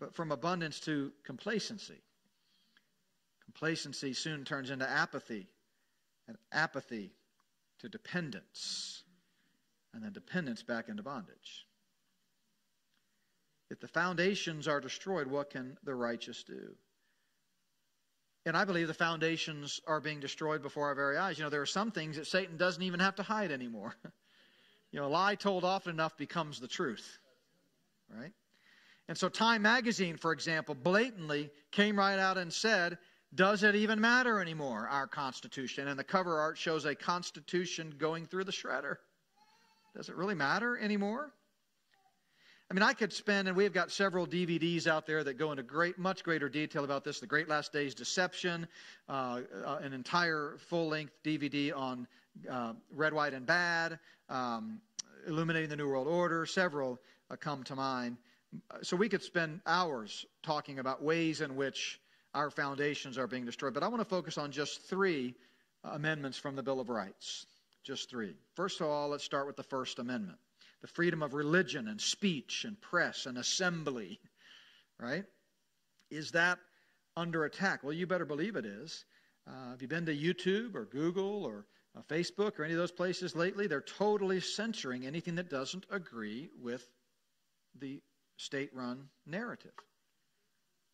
[0.02, 2.02] but from abundance to complacency.
[3.44, 5.46] Complacency soon turns into apathy,
[6.26, 7.12] and apathy
[7.78, 9.04] to dependence,
[9.94, 11.68] and then dependence back into bondage.
[13.70, 16.74] If the foundations are destroyed, what can the righteous do?
[18.44, 21.38] And I believe the foundations are being destroyed before our very eyes.
[21.38, 23.94] You know, there are some things that Satan doesn't even have to hide anymore.
[24.90, 27.20] you know, a lie told often enough becomes the truth,
[28.10, 28.32] right?
[29.08, 32.98] And so Time magazine, for example, blatantly came right out and said,
[33.34, 35.88] does it even matter anymore, our Constitution?
[35.88, 38.96] And the cover art shows a Constitution going through the shredder.
[39.96, 41.32] Does it really matter anymore?
[42.70, 45.62] I mean, I could spend, and we've got several DVDs out there that go into
[45.62, 47.20] great, much greater detail about this.
[47.20, 48.66] The Great Last Days Deception,
[49.08, 52.06] uh, uh, an entire full-length DVD on
[52.50, 53.98] uh, Red, White, and Bad,
[54.30, 54.80] um,
[55.26, 56.46] Illuminating the New World Order.
[56.46, 56.98] Several
[57.30, 58.16] uh, come to mind
[58.82, 62.00] so we could spend hours talking about ways in which
[62.34, 63.74] our foundations are being destroyed.
[63.74, 65.34] But I want to focus on just three
[65.84, 67.46] amendments from the Bill of Rights.
[67.84, 68.34] Just three.
[68.54, 70.38] First of all, let's start with the First Amendment
[70.82, 74.18] the freedom of religion and speech and press and assembly,
[74.98, 75.24] right?
[76.10, 76.58] Is that
[77.16, 77.84] under attack?
[77.84, 79.04] Well, you better believe it is.
[79.46, 82.90] Uh, have you been to YouTube or Google or uh, Facebook or any of those
[82.90, 83.68] places lately?
[83.68, 86.84] They're totally censoring anything that doesn't agree with
[87.78, 88.02] the
[88.42, 89.72] state run narrative,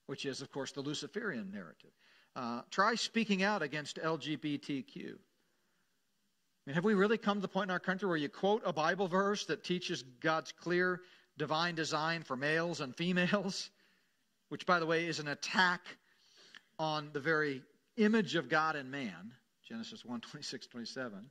[0.07, 1.91] which is, of course, the Luciferian narrative.
[2.37, 5.07] Uh, try speaking out against LGBTQ.
[5.07, 5.11] I
[6.67, 8.73] mean, have we really come to the point in our country where you quote a
[8.73, 11.01] Bible verse that teaches God's clear
[11.39, 13.71] divine design for males and females,
[14.51, 15.81] which, by the way, is an attack
[16.79, 17.63] on the very
[17.97, 19.33] image of God in man,
[19.67, 21.31] Genesis 1 26, 27.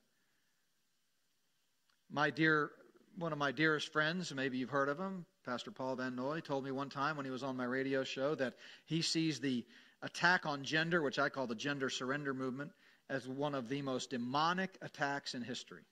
[2.10, 2.72] My dear,
[3.18, 6.66] one of my dearest friends, maybe you've heard of him, Pastor Paul Van Noy told
[6.66, 9.66] me one time when he was on my radio show that he sees the
[10.02, 12.70] attack on gender, which I call the gender surrender movement,
[13.10, 15.84] as one of the most demonic attacks in history.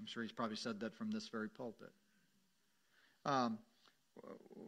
[0.00, 1.92] I'm sure he's probably said that from this very pulpit.
[3.24, 3.58] Um,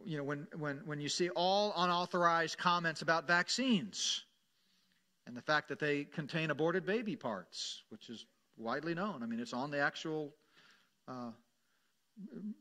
[0.05, 4.23] you know, when, when, when you see all unauthorized comments about vaccines
[5.27, 8.25] and the fact that they contain aborted baby parts, which is
[8.57, 9.21] widely known.
[9.21, 10.33] I mean, it's on the actual,
[11.09, 11.31] uh,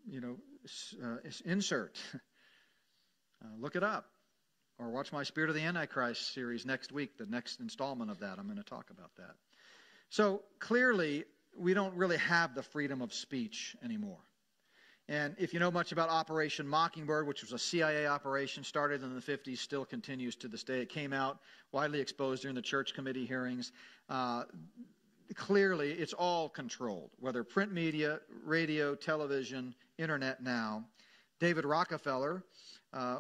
[0.09, 0.39] you know,
[1.03, 1.99] uh, insert.
[3.41, 4.07] Uh, look it up.
[4.81, 8.37] Or watch my Spirit of the Antichrist series next week, the next installment of that.
[8.37, 9.37] I'm going to talk about that.
[10.11, 11.25] So clearly,
[11.57, 14.19] we don't really have the freedom of speech anymore.
[15.09, 19.15] And if you know much about Operation Mockingbird, which was a CIA operation started in
[19.15, 21.39] the 50s, still continues to this day, it came out
[21.73, 23.73] widely exposed during the church committee hearings.
[24.11, 24.45] Uh,
[25.35, 30.85] clearly, it's all controlled, whether print media, radio, television, internet now.
[31.41, 32.43] David Rockefeller
[32.93, 33.19] uh,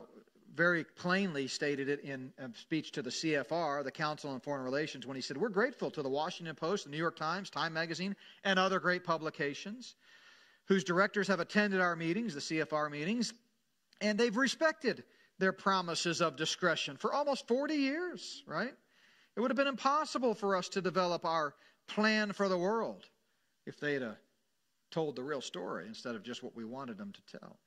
[0.54, 5.06] very plainly stated it in a speech to the CFR, the Council on Foreign Relations,
[5.06, 8.16] when he said, We're grateful to the Washington Post, the New York Times, Time Magazine,
[8.44, 9.94] and other great publications
[10.66, 13.32] whose directors have attended our meetings, the CFR meetings,
[14.00, 15.04] And they've respected
[15.38, 18.74] their promises of discretion for almost 40 years, right?
[19.36, 21.54] It would have been impossible for us to develop our
[21.86, 23.04] plan for the world
[23.66, 24.16] if they'd have
[24.90, 27.58] told the real story instead of just what we wanted them to tell.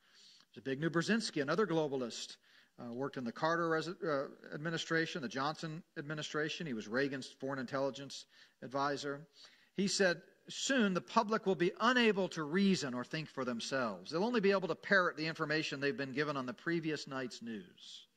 [0.58, 2.38] Zbigniew Brzezinski, another globalist,
[2.80, 6.66] uh, worked in the Carter res- uh, administration, the Johnson administration.
[6.66, 8.26] He was Reagan's foreign intelligence
[8.62, 9.28] advisor.
[9.76, 14.12] He said, Soon the public will be unable to reason or think for themselves.
[14.12, 17.42] They'll only be able to parrot the information they've been given on the previous night's
[17.42, 18.08] news.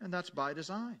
[0.00, 0.98] And that's by design.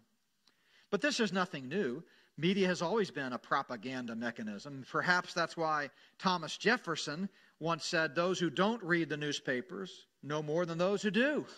[0.90, 2.02] But this is nothing new.
[2.38, 4.84] Media has always been a propaganda mechanism.
[4.90, 7.28] Perhaps that's why Thomas Jefferson
[7.60, 11.44] once said, Those who don't read the newspapers know more than those who do.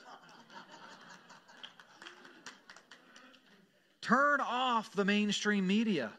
[4.01, 6.11] Turn off the mainstream media.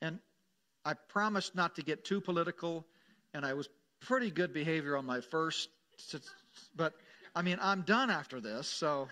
[0.00, 0.18] And
[0.84, 2.86] I promised not to get too political,
[3.34, 3.68] and I was
[4.00, 5.68] pretty good behavior on my first,
[6.74, 6.94] but
[7.36, 9.08] I mean, I'm done after this, so.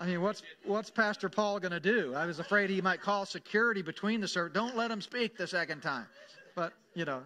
[0.00, 2.14] I mean, what's what's Pastor Paul going to do?
[2.14, 4.52] I was afraid he might call security between the service.
[4.54, 6.06] Don't let him speak the second time.
[6.54, 7.22] But you know,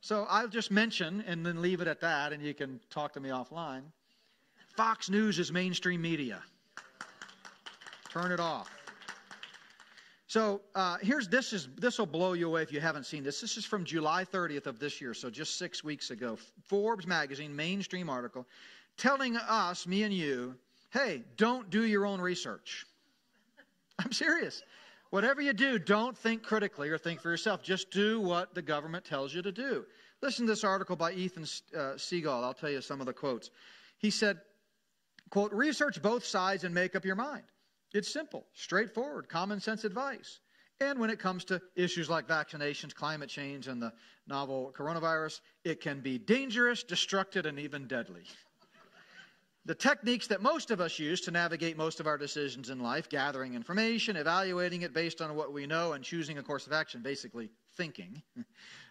[0.00, 3.20] so I'll just mention and then leave it at that, and you can talk to
[3.20, 3.82] me offline.
[4.76, 6.42] Fox News is mainstream media.
[8.10, 8.68] Turn it off.
[10.26, 13.40] So uh, here's this is this will blow you away if you haven't seen this.
[13.40, 16.38] This is from July 30th of this year, so just six weeks ago.
[16.68, 18.46] Forbes magazine mainstream article
[18.96, 20.54] telling us, me and you,
[20.90, 22.86] hey, don't do your own research.
[23.98, 24.62] I'm serious.
[25.10, 27.62] Whatever you do, don't think critically or think for yourself.
[27.62, 29.84] Just do what the government tells you to do.
[30.22, 31.44] Listen to this article by Ethan
[31.76, 31.96] uh.
[32.26, 33.50] I'll tell you some of the quotes.
[33.98, 34.38] He said,
[35.30, 37.42] quote, research both sides and make up your mind.
[37.92, 40.40] It's simple, straightforward, common sense advice.
[40.80, 43.92] And when it comes to issues like vaccinations, climate change, and the
[44.26, 48.22] novel coronavirus, it can be dangerous, destructive, and even deadly.
[49.66, 53.10] The techniques that most of us use to navigate most of our decisions in life,
[53.10, 57.02] gathering information, evaluating it based on what we know, and choosing a course of action,
[57.02, 58.22] basically thinking,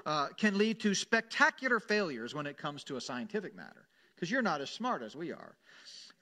[0.05, 4.43] uh, can lead to spectacular failures when it comes to a scientific matter, because you're
[4.43, 5.55] not as smart as we are.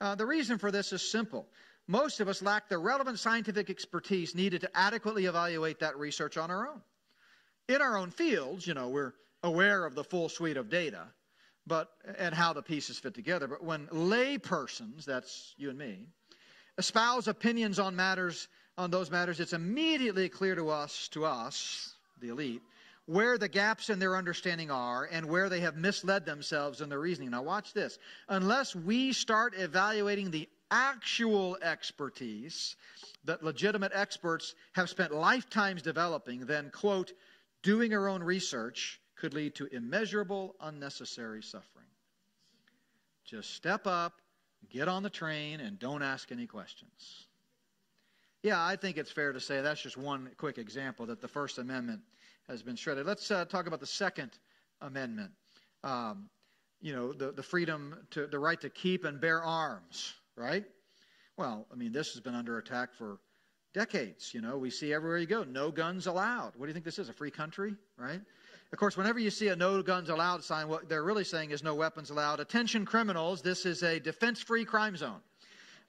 [0.00, 1.46] Uh, the reason for this is simple.
[1.86, 6.50] Most of us lack the relevant scientific expertise needed to adequately evaluate that research on
[6.50, 6.80] our own.
[7.68, 11.08] In our own fields, you know, we're aware of the full suite of data,
[11.68, 13.46] but and how the pieces fit together.
[13.46, 16.06] But when lay persons, that's you and me,
[16.78, 22.28] espouse opinions on matters on those matters, it's immediately clear to us, to us, the
[22.28, 22.62] elite,
[23.06, 27.00] where the gaps in their understanding are and where they have misled themselves in their
[27.00, 27.30] reasoning.
[27.30, 27.98] Now watch this.
[28.28, 32.76] Unless we start evaluating the actual expertise
[33.24, 37.12] that legitimate experts have spent lifetimes developing, then quote,
[37.62, 41.86] doing our own research could lead to immeasurable unnecessary suffering.
[43.24, 44.14] Just step up,
[44.70, 47.26] get on the train, and don't ask any questions.
[48.42, 51.58] Yeah, I think it's fair to say that's just one quick example that the First
[51.58, 52.00] Amendment
[52.48, 53.06] has been shredded.
[53.06, 54.30] Let's uh, talk about the Second
[54.80, 55.32] Amendment.
[55.82, 56.30] Um,
[56.80, 60.64] you know, the, the freedom to, the right to keep and bear arms, right?
[61.36, 63.18] Well, I mean, this has been under attack for
[63.74, 64.32] decades.
[64.32, 66.52] You know, we see everywhere you go, no guns allowed.
[66.56, 67.08] What do you think this is?
[67.08, 68.20] A free country, right?
[68.72, 71.62] Of course, whenever you see a no guns allowed sign, what they're really saying is
[71.62, 72.38] no weapons allowed.
[72.38, 75.20] Attention criminals, this is a defense free crime zone.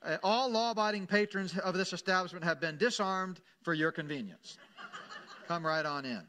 [0.01, 4.57] Uh, all law abiding patrons of this establishment have been disarmed for your convenience.
[5.47, 6.21] Come right on in.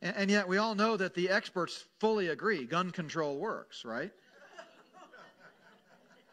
[0.00, 4.12] And, and yet, we all know that the experts fully agree gun control works, right?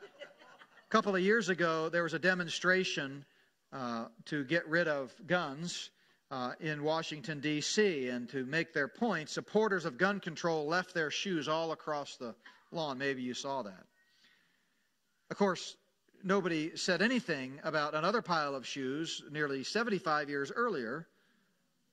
[0.06, 3.26] A couple of years ago, there was a demonstration
[3.72, 5.90] uh, to get rid of guns
[6.34, 8.10] uh, in Washington, D.C.
[8.10, 12.34] And to make their point, supporters of gun control left their shoes all across the
[12.72, 12.98] lawn.
[12.98, 13.86] Maybe you saw that.
[15.30, 15.76] Of course,
[16.24, 21.08] nobody said anything about another pile of shoes nearly 75 years earlier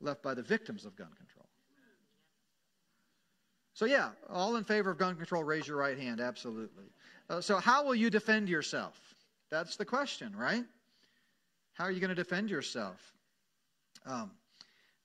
[0.01, 1.47] left by the victims of gun control.
[3.75, 6.19] So, yeah, all in favor of gun control, raise your right hand.
[6.19, 6.85] Absolutely.
[7.29, 8.99] Uh, so, how will you defend yourself?
[9.51, 10.65] That's the question, right?
[11.75, 13.20] How are you going to defend yourself?
[14.07, 14.31] Um,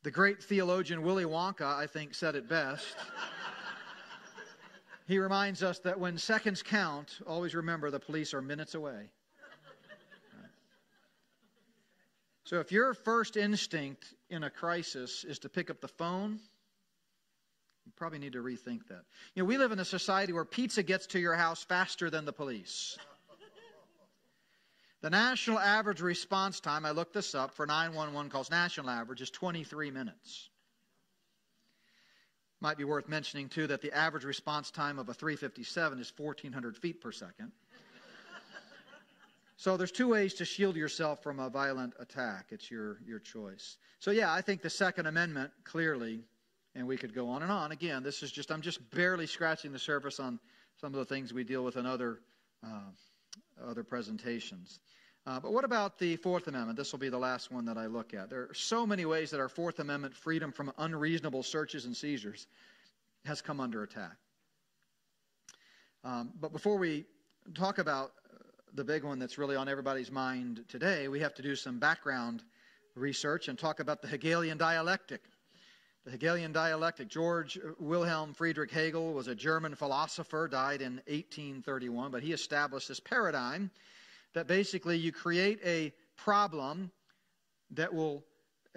[0.04, 2.96] the great theologian Willy Wonka, I think, said it best.
[5.08, 9.10] he reminds us that when seconds count, always remember the police are minutes away.
[12.46, 16.40] So if your first instinct in a crisis is to pick up the phone,
[17.86, 19.02] you probably need to rethink that.
[19.34, 22.24] You know, we live in a society where pizza gets to your house faster than
[22.24, 23.00] the police.
[25.06, 29.30] The national average response time, I looked this up, for 911 calls, national average is
[29.30, 30.50] 23 minutes.
[32.60, 36.76] Might be worth mentioning, too, that the average response time of a 357 is 1,400
[36.76, 37.52] feet per second.
[39.58, 42.48] so there's two ways to shield yourself from a violent attack.
[42.50, 43.78] It's your, your choice.
[44.00, 46.24] So, yeah, I think the Second Amendment clearly,
[46.74, 47.72] and we could go on and on.
[47.72, 50.40] Again, this is just, I'm just barely scratching the surface on
[50.82, 52.22] some of the things we deal with in other,
[52.66, 52.90] uh,
[53.64, 54.80] other presentations.
[55.28, 56.78] Uh, but what about the Fourth Amendment?
[56.78, 58.30] This will be the last one that I look at.
[58.30, 62.48] There are so many ways that our Fourth Amendment freedom from unreasonable searches and seizures
[63.26, 64.18] has come under attack.
[66.04, 67.06] Um, but before we
[67.56, 68.12] talk about
[68.76, 72.44] the big one that's really on everybody's mind today, we have to do some background
[72.94, 75.22] research and talk about the Hegelian dialectic.
[76.06, 77.08] The Hegelian dialectic.
[77.08, 83.00] George Wilhelm Friedrich Hegel was a German philosopher, died in 1831, but he established this
[83.00, 83.72] paradigm
[84.34, 86.92] that basically you create a problem
[87.72, 88.24] that will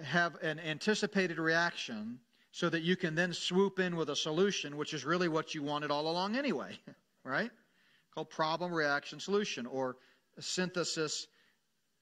[0.03, 2.19] have an anticipated reaction
[2.51, 5.61] so that you can then swoop in with a solution, which is really what you
[5.61, 6.79] wanted all along anyway,
[7.23, 7.51] right?
[8.15, 9.97] Called problem, reaction, solution, or
[10.39, 11.27] synthesis,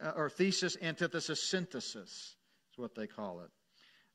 [0.01, 2.36] uh, or thesis, antithesis, synthesis
[2.71, 3.49] is what they call it.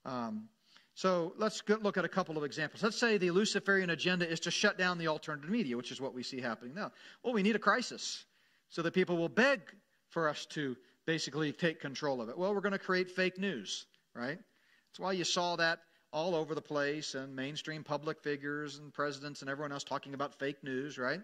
[0.08, 0.48] Um,
[0.95, 2.82] so let's look at a couple of examples.
[2.82, 6.14] Let's say the Luciferian agenda is to shut down the alternative media, which is what
[6.14, 6.93] we see happening now.
[7.22, 8.24] Well, we need a crisis
[8.68, 9.61] so that people will beg
[10.11, 10.76] for us to
[11.07, 12.36] basically take control of it.
[12.36, 14.38] Well, we're going to create fake news, right?
[14.90, 15.80] That's why you saw that
[16.12, 20.38] all over the place and mainstream public figures and presidents and everyone else talking about
[20.38, 21.20] fake news, right?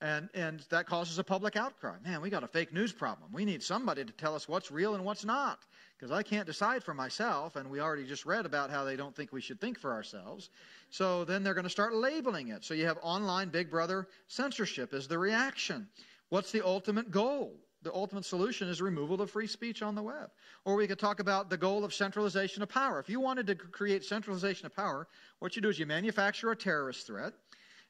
[0.00, 1.96] And, and that causes a public outcry.
[2.04, 3.30] Man, we got a fake news problem.
[3.32, 5.58] We need somebody to tell us what's real and what's not.
[5.98, 9.16] Because I can't decide for myself, and we already just read about how they don't
[9.16, 10.50] think we should think for ourselves.
[10.90, 12.64] So then they're going to start labeling it.
[12.64, 15.88] So you have online Big Brother censorship as the reaction.
[16.28, 17.56] What's the ultimate goal?
[17.82, 20.30] The ultimate solution is removal of free speech on the web.
[20.64, 23.00] Or we could talk about the goal of centralization of power.
[23.00, 26.56] If you wanted to create centralization of power, what you do is you manufacture a
[26.56, 27.32] terrorist threat.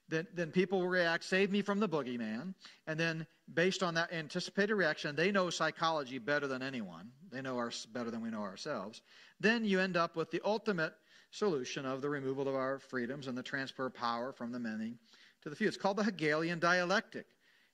[0.09, 2.55] Then, then people will react, save me from the boogeyman.
[2.87, 7.11] And then, based on that anticipated reaction, they know psychology better than anyone.
[7.31, 9.03] They know us better than we know ourselves.
[9.41, 10.95] Then you end up with the ultimate
[11.31, 14.95] solution of the removal of our freedoms and the transfer of power from the many
[15.43, 15.69] to the few.
[15.69, 17.27] It's called the Hegelian dialectic.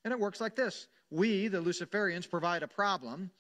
[0.05, 3.31] And it works like this We, the Luciferians, provide a problem.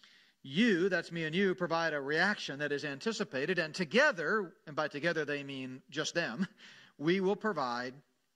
[0.47, 3.59] You, that's me and you, provide a reaction that is anticipated.
[3.59, 6.47] And together, and by together they mean just them,
[6.99, 7.95] we will provide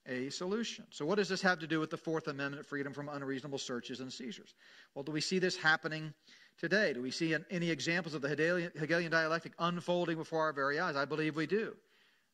[0.08, 0.86] a solution.
[0.90, 4.00] So, what does this have to do with the Fourth Amendment freedom from unreasonable searches
[4.00, 4.54] and seizures?
[4.94, 6.14] Well, do we see this happening
[6.58, 6.92] today?
[6.92, 10.96] Do we see any examples of the Hegelian dialectic unfolding before our very eyes?
[10.96, 11.74] I believe we do.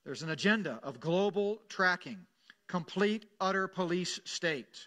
[0.05, 2.19] There's an agenda of global tracking,
[2.69, 4.87] complete, utter police state.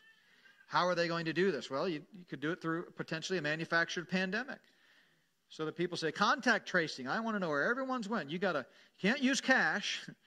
[0.68, 1.70] How are they going to do this?
[1.70, 4.60] Well, you, you could do it through potentially a manufactured pandemic.
[5.50, 7.08] So that people say contact tracing.
[7.08, 8.30] I want to know where everyone's went.
[8.30, 8.66] You got to
[9.02, 10.06] can't use cash.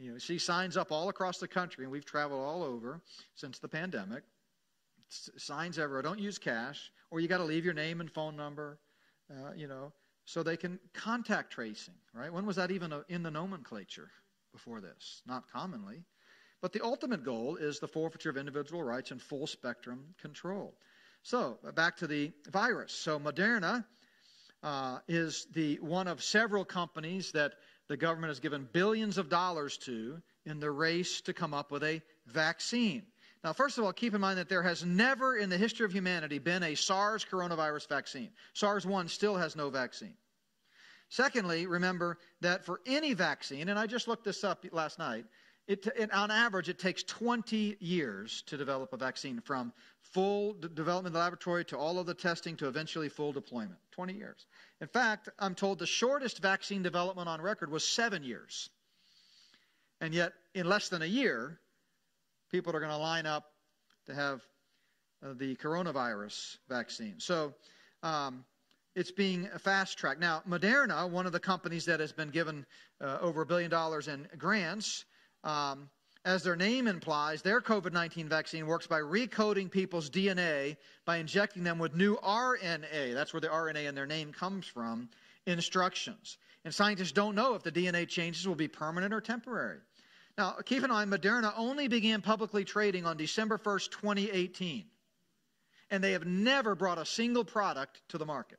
[0.00, 3.00] You know, see signs up all across the country, and we've traveled all over
[3.34, 4.24] since the pandemic.
[5.08, 6.02] signs everywhere.
[6.02, 8.78] Don't use cash, or you got to leave your name and phone number.
[9.30, 9.92] Uh, you know,
[10.24, 11.94] so they can contact tracing.
[12.12, 12.32] Right?
[12.32, 14.10] When was that even in the nomenclature
[14.52, 15.22] before this?
[15.26, 16.04] Not commonly.
[16.60, 20.74] But the ultimate goal is the forfeiture of individual rights and full spectrum control.
[21.22, 22.92] So, back to the virus.
[22.92, 23.84] So, Moderna
[24.62, 27.52] uh, is the one of several companies that
[27.88, 31.82] the government has given billions of dollars to in the race to come up with
[31.82, 33.02] a vaccine.
[33.42, 35.92] Now, first of all, keep in mind that there has never in the history of
[35.92, 38.30] humanity been a SARS coronavirus vaccine.
[38.54, 40.16] SARS 1 still has no vaccine.
[41.10, 45.26] Secondly, remember that for any vaccine, and I just looked this up last night,
[45.66, 50.68] it, it, on average, it takes 20 years to develop a vaccine from full d-
[50.74, 53.78] development in the laboratory to all of the testing to eventually full deployment.
[53.92, 54.46] 20 years.
[54.80, 58.68] In fact, I'm told the shortest vaccine development on record was seven years.
[60.00, 61.58] And yet, in less than a year,
[62.50, 63.44] people are going to line up
[64.06, 64.42] to have
[65.24, 67.14] uh, the coronavirus vaccine.
[67.18, 67.54] So,
[68.02, 68.44] um,
[68.94, 70.20] it's being fast tracked.
[70.20, 72.64] Now, Moderna, one of the companies that has been given
[73.00, 75.04] uh, over a billion dollars in grants,
[75.44, 75.88] um,
[76.24, 81.62] as their name implies, their COVID 19 vaccine works by recoding people's DNA by injecting
[81.62, 83.12] them with new RNA.
[83.12, 85.10] That's where the RNA in their name comes from.
[85.46, 86.38] Instructions.
[86.64, 89.80] And scientists don't know if the DNA changes will be permanent or temporary.
[90.38, 94.86] Now, keep in mind, Moderna only began publicly trading on December 1st, 2018.
[95.90, 98.58] And they have never brought a single product to the market.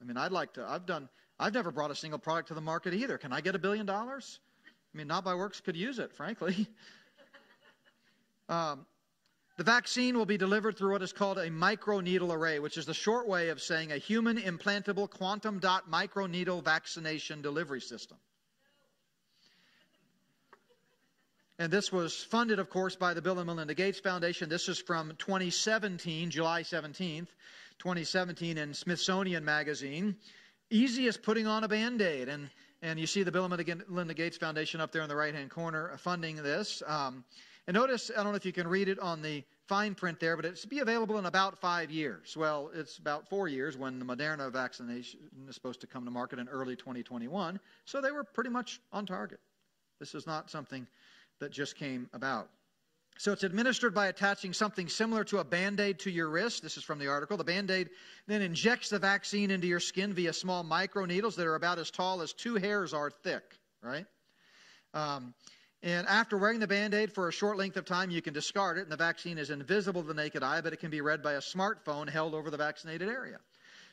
[0.00, 1.08] I mean, I'd like to, I've done
[1.38, 3.18] I've never brought a single product to the market either.
[3.18, 4.40] Can I get a billion dollars?
[4.94, 6.66] I mean, Not by Works could use it, frankly.
[8.48, 8.86] um,
[9.56, 12.94] the vaccine will be delivered through what is called a microneedle array, which is the
[12.94, 18.18] short way of saying a human implantable quantum dot microneedle vaccination delivery system.
[21.58, 24.48] and this was funded, of course, by the Bill and Melinda Gates Foundation.
[24.48, 27.26] This is from 2017, July 17th,
[27.78, 30.14] 2017, in Smithsonian Magazine.
[30.70, 32.28] Easy as putting on a band aid.
[32.28, 32.50] And,
[32.82, 35.50] and you see the Bill and Melinda Gates Foundation up there in the right hand
[35.50, 36.82] corner funding this.
[36.86, 37.24] Um,
[37.66, 40.36] and notice, I don't know if you can read it on the fine print there,
[40.36, 42.34] but it's be available in about five years.
[42.36, 46.38] Well, it's about four years when the Moderna vaccination is supposed to come to market
[46.38, 47.60] in early 2021.
[47.84, 49.40] So they were pretty much on target.
[50.00, 50.86] This is not something
[51.40, 52.48] that just came about.
[53.18, 56.62] So it's administered by attaching something similar to a band aid to your wrist.
[56.62, 57.36] This is from the article.
[57.36, 57.90] The band aid
[58.28, 61.90] then injects the vaccine into your skin via small micro needles that are about as
[61.90, 63.42] tall as two hairs are thick,
[63.82, 64.06] right?
[64.94, 65.34] Um,
[65.82, 68.78] and after wearing the band aid for a short length of time, you can discard
[68.78, 71.20] it, and the vaccine is invisible to the naked eye, but it can be read
[71.20, 73.38] by a smartphone held over the vaccinated area.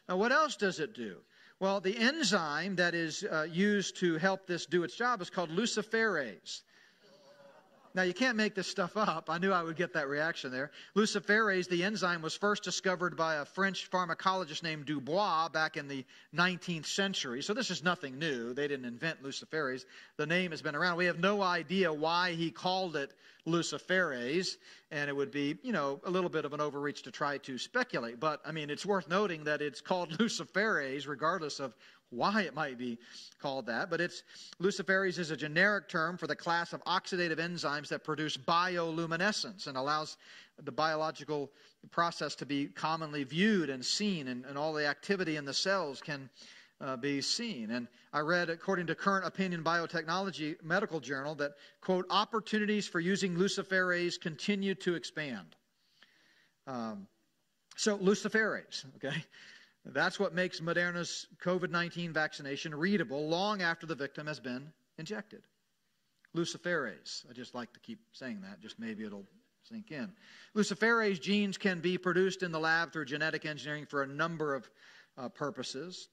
[0.07, 1.17] Now, what else does it do?
[1.59, 5.49] Well, the enzyme that is uh, used to help this do its job is called
[5.49, 6.61] luciferase.
[7.96, 9.30] Now, you can't make this stuff up.
[9.30, 10.72] I knew I would get that reaction there.
[10.98, 16.04] Luciferase, the enzyme, was first discovered by a French pharmacologist named Dubois back in the
[16.36, 17.41] 19th century.
[17.41, 18.54] So this is nothing new.
[18.54, 19.86] They didn't invent luciferase.
[20.18, 20.98] The name has been around.
[20.98, 23.14] We have no idea why he called it
[23.48, 24.58] luciferase,
[24.91, 27.58] and it would be, you know, a little bit of an overreach to try to
[27.58, 28.20] speculate.
[28.20, 31.74] But, I mean, it's worth noting that it's called luciferase regardless of
[32.10, 32.97] why it might be
[33.41, 34.24] called that, but it's
[34.62, 39.78] luciferase is a generic term for the class of oxidative enzymes that produce bioluminescence and
[39.78, 40.18] allows
[40.64, 41.51] the biological
[41.91, 46.01] process to be commonly viewed and seen, and, and all the activity in the cells
[46.01, 46.30] can
[46.82, 47.72] uh, be seen.
[47.72, 51.51] And I read, according to Current Opinion Biotechnology Medical Journal, that,
[51.82, 55.56] quote, opportunities for using luciferase continue to expand.
[56.68, 57.08] Um,
[57.76, 59.24] so, luciferase, okay?
[59.86, 65.43] That's what makes Moderna's COVID 19 vaccination readable long after the victim has been injected.
[66.36, 67.25] Luciferase.
[67.29, 69.25] I just like to keep saying that, just maybe it'll
[69.63, 70.11] sink in.
[70.55, 74.69] Luciferase genes can be produced in the lab through genetic engineering for a number of
[75.17, 76.09] uh, purposes.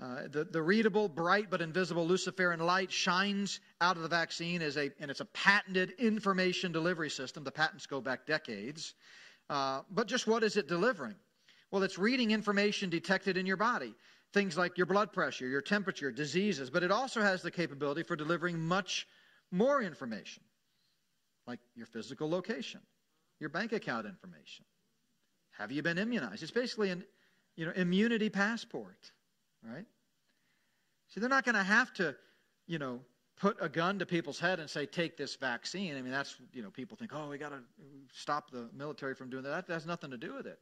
[0.00, 4.78] Uh, the, the readable, bright but invisible luciferin light shines out of the vaccine as
[4.78, 7.44] a, and it's a patented information delivery system.
[7.44, 8.94] The patents go back decades.
[9.50, 11.16] Uh, but just what is it delivering?
[11.70, 13.94] Well, it's reading information detected in your body,
[14.32, 18.16] things like your blood pressure, your temperature, diseases, but it also has the capability for
[18.16, 19.06] delivering much
[19.50, 20.42] more information,
[21.46, 22.80] like your physical location,
[23.38, 24.64] your bank account information.
[25.58, 26.42] Have you been immunized?
[26.42, 27.04] It's basically an
[27.56, 29.12] you know, immunity passport,
[29.62, 29.84] right?
[31.08, 32.14] See, they're not going to have to,
[32.66, 33.00] you know,
[33.36, 35.96] put a gun to people's head and say, take this vaccine.
[35.96, 37.60] I mean, that's, you know, people think, oh, we got to
[38.12, 39.66] stop the military from doing that.
[39.66, 40.58] That has nothing to do with it.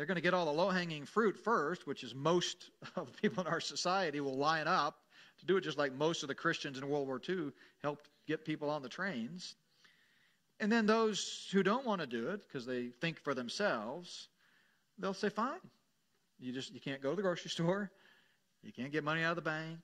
[0.00, 3.18] They're going to get all the low hanging fruit first, which is most of the
[3.20, 4.96] people in our society will line up
[5.40, 7.50] to do it just like most of the Christians in World War II
[7.82, 9.56] helped get people on the trains.
[10.58, 14.28] And then those who don't want to do it because they think for themselves,
[14.98, 15.60] they'll say, fine.
[16.38, 17.90] You just you can't go to the grocery store.
[18.62, 19.80] You can't get money out of the bank.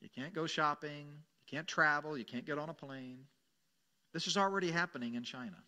[0.00, 1.06] You can't go shopping.
[1.06, 2.18] You can't travel.
[2.18, 3.20] You can't get on a plane.
[4.12, 5.62] This is already happening in China.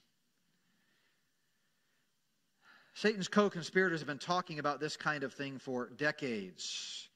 [2.97, 7.11] Satan's co conspirators have been talking about this kind of thing for decades.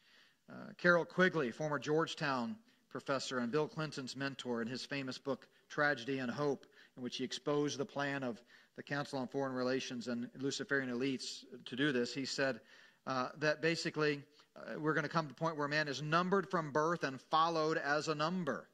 [0.53, 2.55] Uh, Carroll Quigley, former Georgetown
[2.91, 6.67] professor and Bill Clinton's mentor, in his famous book, Tragedy and Hope,
[6.99, 8.43] in which he exposed the plan of
[8.77, 12.61] the Council on Foreign Relations and Luciferian elites to do this, he said
[13.07, 14.23] uh, that basically
[14.57, 17.19] uh, we're going to come to the point where man is numbered from birth and
[17.19, 18.69] followed as a number.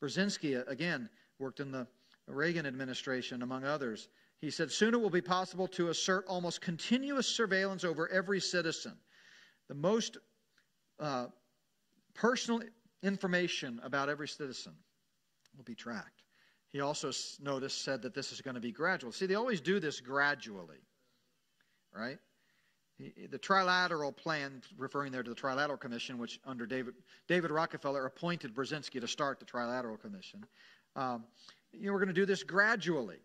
[0.00, 1.88] Brzezinski, again, worked in the
[2.28, 4.06] Reagan administration, among others.
[4.40, 8.92] He said, Soon it will be possible to assert almost continuous surveillance over every citizen.
[9.68, 10.18] The most
[11.00, 11.26] uh,
[12.14, 12.62] personal
[13.02, 14.72] information about every citizen
[15.56, 16.22] will be tracked.
[16.72, 19.12] He also noticed, said that this is going to be gradual.
[19.12, 20.80] See, they always do this gradually,
[21.94, 22.18] right?
[22.98, 26.94] The trilateral plan, referring there to the Trilateral Commission, which under David,
[27.26, 30.44] David Rockefeller appointed Brzezinski to start the Trilateral Commission.
[30.94, 31.24] Um,
[31.72, 33.18] you know, we're going to do this gradually.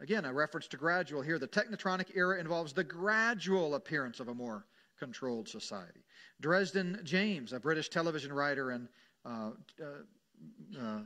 [0.00, 1.38] Again, a reference to gradual here.
[1.38, 4.64] The technotronic era involves the gradual appearance of a more
[4.98, 6.04] controlled society.
[6.40, 8.88] Dresden James, a British television writer and
[9.24, 9.50] uh,
[9.82, 11.00] uh, uh,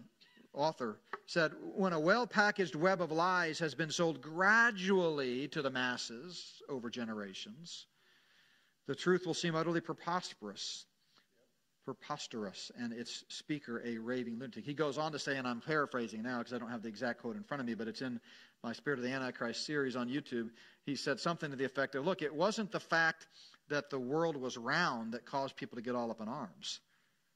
[0.52, 5.70] author, said When a well packaged web of lies has been sold gradually to the
[5.70, 7.86] masses over generations,
[8.86, 10.84] the truth will seem utterly preposterous
[11.84, 14.64] preposterous and its speaker a raving lunatic.
[14.64, 17.20] He goes on to say, and I'm paraphrasing now because I don't have the exact
[17.20, 18.20] quote in front of me, but it's in
[18.62, 20.50] my Spirit of the Antichrist series on YouTube.
[20.84, 23.26] He said something to the effect of, look, it wasn't the fact
[23.68, 26.80] that the world was round that caused people to get all up in arms.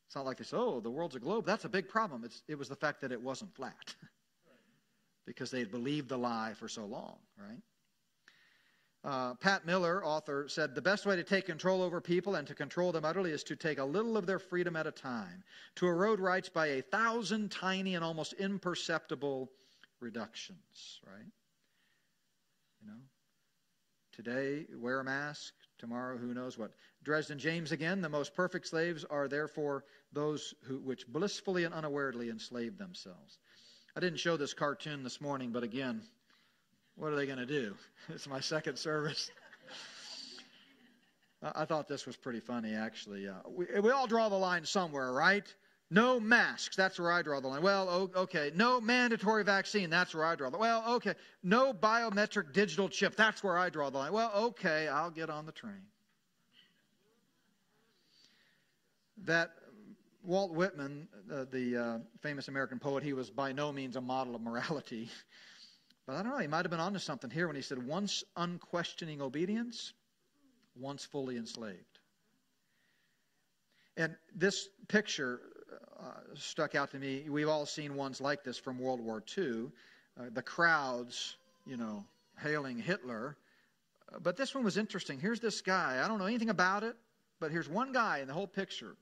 [0.07, 1.47] It's not like they say, oh, the world's a globe.
[1.47, 2.23] That's a big problem.
[2.25, 3.95] It's, it was the fact that it wasn't flat.
[5.27, 7.61] because they had believed the lie for so long, right?
[9.05, 12.55] Uh, Pat Miller, author, said the best way to take control over people and to
[12.55, 15.45] control them utterly is to take a little of their freedom at a time,
[15.77, 19.51] to erode rights by a thousand tiny and almost imperceptible
[20.01, 21.33] reductions, right?
[22.81, 23.01] You know,
[24.13, 26.73] today, wear a mask, tomorrow, who knows what.
[27.03, 32.31] Dresden James again, the most perfect slaves are therefore those who, which blissfully and unawarely
[32.31, 33.39] enslave themselves.
[33.97, 36.03] I didn't show this cartoon this morning, but again,
[36.97, 37.75] what are they going to do?
[38.09, 39.31] It's my second service.
[41.43, 43.29] I thought this was pretty funny, actually.
[43.29, 45.45] Uh, we, we all draw the line somewhere, right?
[45.91, 46.75] No masks.
[46.75, 47.63] That's where I draw the line.
[47.63, 48.51] Well, okay.
[48.55, 49.89] No mandatory vaccine.
[49.89, 50.69] That's where I draw the line.
[50.69, 51.15] Well, okay.
[51.45, 53.15] No biometric digital chip.
[53.15, 54.13] That's where I draw the line.
[54.13, 54.89] Well, okay.
[54.89, 55.83] I'll get on the train.
[59.25, 59.51] That
[60.25, 64.35] Walt Whitman, uh, the uh, famous American poet, he was by no means a model
[64.35, 65.09] of morality.
[66.07, 68.23] But I don't know, he might have been onto something here when he said, once
[68.37, 69.93] unquestioning obedience,
[70.77, 71.99] once fully enslaved.
[73.97, 75.41] And this picture
[76.35, 77.27] stuck out to me.
[77.29, 79.71] We've all seen ones like this from World War II.
[80.19, 82.05] Uh, the crowds, you know,
[82.39, 83.37] hailing Hitler.
[84.13, 85.19] Uh, but this one was interesting.
[85.21, 86.01] Here's this guy.
[86.03, 86.97] I don't know anything about it,
[87.41, 88.97] but here's one guy in the whole picture.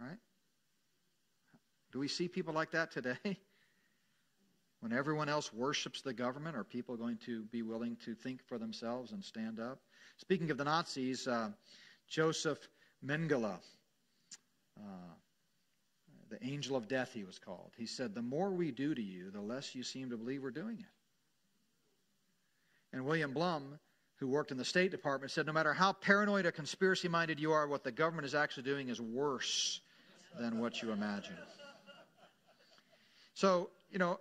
[0.00, 0.18] Right?
[1.92, 3.16] Do we see people like that today?
[4.80, 8.58] When everyone else worships the government, are people going to be willing to think for
[8.58, 9.80] themselves and stand up?
[10.18, 11.50] Speaking of the Nazis, uh,
[12.06, 12.68] Joseph
[13.04, 13.58] Mengele,
[14.78, 15.14] uh,
[16.30, 17.72] the angel of death, he was called.
[17.76, 20.50] He said, The more we do to you, the less you seem to believe we're
[20.50, 20.86] doing it.
[22.92, 23.78] And William Blum,
[24.16, 27.52] who worked in the State Department, said, No matter how paranoid or conspiracy minded you
[27.52, 29.80] are, what the government is actually doing is worse
[30.38, 31.36] than what you imagine.
[33.34, 34.18] So, you know,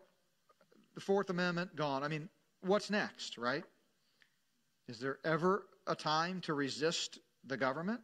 [0.95, 2.03] the Fourth Amendment gone.
[2.03, 2.29] I mean,
[2.61, 3.63] what's next, right?
[4.87, 8.01] Is there ever a time to resist the government?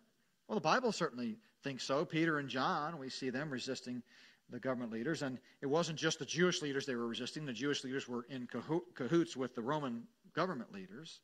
[0.47, 2.05] Well, the Bible certainly thinks so.
[2.05, 4.03] Peter and John, we see them resisting
[4.49, 5.22] the government leaders.
[5.22, 8.47] And it wasn't just the Jewish leaders they were resisting, the Jewish leaders were in
[8.95, 10.03] cahoots with the Roman
[10.36, 11.20] government leaders.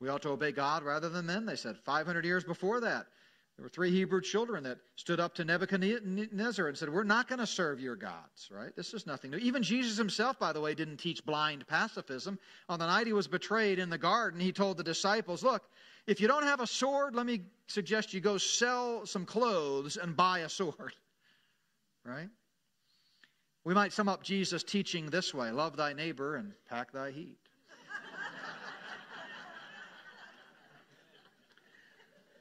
[0.00, 1.76] We ought to obey God rather than men, they said.
[1.84, 3.06] 500 years before that,
[3.56, 7.38] there were three Hebrew children that stood up to Nebuchadnezzar and said, We're not going
[7.38, 8.74] to serve your gods, right?
[8.74, 9.36] This is nothing new.
[9.36, 12.38] Even Jesus himself, by the way, didn't teach blind pacifism.
[12.68, 15.62] On the night he was betrayed in the garden, he told the disciples, Look,
[16.06, 20.16] if you don't have a sword, let me suggest you go sell some clothes and
[20.16, 20.94] buy a sword,
[22.04, 22.28] right?
[23.64, 27.38] We might sum up Jesus' teaching this way love thy neighbor and pack thy heat.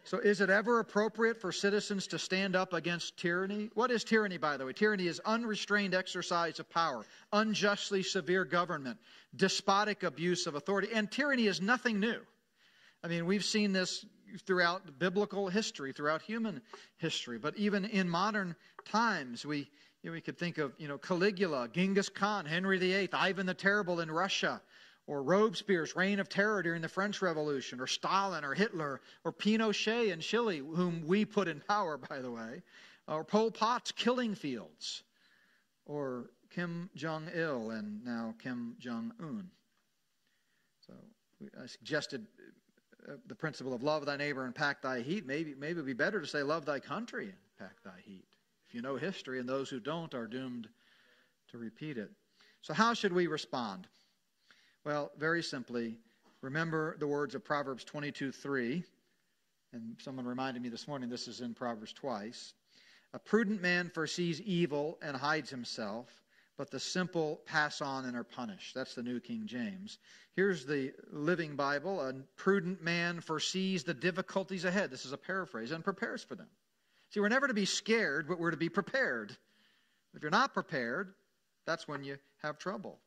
[0.06, 3.72] So, is it ever appropriate for citizens to stand up against tyranny?
[3.74, 4.74] What is tyranny, by the way?
[4.74, 9.00] Tyranny is unrestrained exercise of power, unjustly severe government,
[9.36, 10.90] despotic abuse of authority.
[10.94, 12.20] And tyranny is nothing new.
[13.04, 14.06] I mean, we've seen this
[14.46, 16.62] throughout biblical history, throughout human
[16.98, 17.38] history.
[17.38, 19.70] But even in modern times, we,
[20.02, 23.54] you know, we could think of you know, Caligula, Genghis Khan, Henry VIII, Ivan the
[23.54, 24.62] Terrible in Russia
[25.08, 30.12] or Robespierre's reign of terror during the French Revolution, or Stalin, or Hitler, or Pinochet
[30.12, 32.62] in Chile, whom we put in power, by the way,
[33.08, 35.04] or Pol Pot's killing fields,
[35.86, 39.50] or Kim Jong il and now Kim Jong un.
[40.88, 40.94] So
[41.62, 42.26] I suggested
[43.08, 45.26] uh, the principle of love thy neighbor and pack thy heat.
[45.26, 48.26] Maybe, maybe it would be better to say love thy country and pack thy heat.
[48.68, 50.68] If you know history, and those who don't are doomed
[51.52, 52.12] to repeat it.
[52.62, 53.88] So, how should we respond?
[54.86, 55.98] Well, very simply,
[56.42, 58.84] remember the words of Proverbs 22 3.
[59.74, 62.54] And someone reminded me this morning this is in Proverbs twice.
[63.14, 66.08] A prudent man foresees evil and hides himself,
[66.58, 68.76] but the simple pass on and are punished.
[68.76, 69.98] That's the New King James.
[70.36, 72.02] Here's the Living Bible.
[72.02, 74.92] A prudent man foresees the difficulties ahead.
[74.92, 76.50] This is a paraphrase and prepares for them.
[77.10, 79.36] See, we're never to be scared, but we're to be prepared.
[80.14, 81.14] If you're not prepared,
[81.66, 83.00] that's when you have trouble.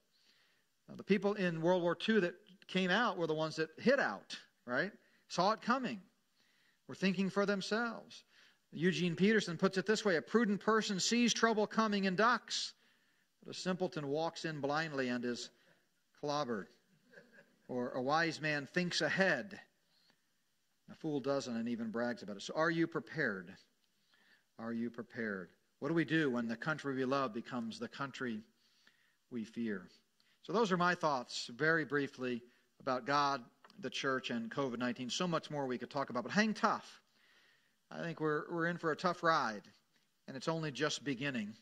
[0.89, 2.35] Now, the people in World War II that
[2.69, 4.93] came out were the ones that hit out, right?
[5.29, 6.01] Saw it coming,
[6.89, 8.25] were thinking for themselves.
[8.73, 12.75] Eugene Peterson puts it this way a prudent person sees trouble coming and ducks,
[13.47, 15.51] but a simpleton walks in blindly and is
[16.23, 16.67] clobbered.
[17.69, 19.59] Or a wise man thinks ahead.
[20.91, 22.43] A fool doesn't and even brags about it.
[22.43, 23.53] So, are you prepared?
[24.59, 25.51] Are you prepared?
[25.79, 28.41] What do we do when the country we love becomes the country
[29.31, 29.89] we fear?
[30.43, 32.43] So, those are my thoughts very briefly
[32.81, 33.43] about God,
[33.81, 35.11] the church, and COVID 19.
[35.11, 37.01] So much more we could talk about, but hang tough.
[37.91, 39.63] I think we're, we're in for a tough ride,
[40.27, 41.55] and it's only just beginning.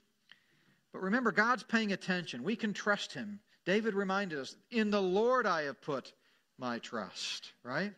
[0.95, 2.45] But remember, God's paying attention.
[2.45, 3.41] We can trust him.
[3.67, 6.13] David reminded us, In the Lord I have put
[6.57, 7.93] my trust, right?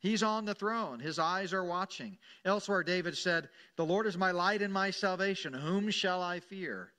[0.00, 0.98] He's on the throne.
[0.98, 2.18] His eyes are watching.
[2.44, 5.52] Elsewhere, David said, The Lord is my light and my salvation.
[5.52, 6.90] Whom shall I fear?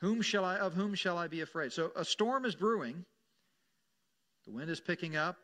[0.00, 1.74] Whom shall I, of whom shall I be afraid?
[1.74, 3.04] So a storm is brewing.
[4.46, 5.36] The wind is picking up.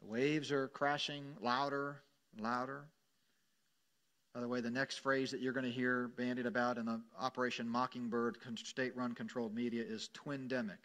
[0.00, 2.00] The waves are crashing louder
[2.36, 2.84] and louder.
[4.34, 7.00] By the way, the next phrase that you're going to hear bandied about in the
[7.16, 10.78] Operation Mockingbird state run controlled media is twindemic.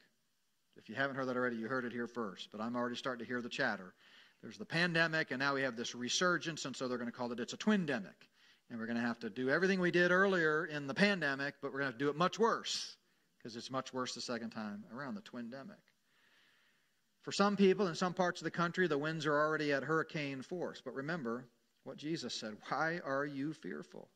[0.78, 3.26] If you haven't heard that already, you heard it here first, but I'm already starting
[3.26, 3.96] to hear the chatter.
[4.44, 7.32] There's the pandemic, and now we have this resurgence, and so they're going to call
[7.32, 8.14] it it's a twindemic.
[8.70, 11.74] And we're going to have to do everything we did earlier in the pandemic, but
[11.74, 12.96] we're going to have to do it much worse
[13.40, 15.82] because it's much worse the second time around the twindemic.
[17.24, 20.44] For some people in some parts of the country, the winds are already at hurricane
[20.44, 20.82] force.
[20.86, 21.46] But remember
[21.90, 24.08] what Jesus said Why are you fearful?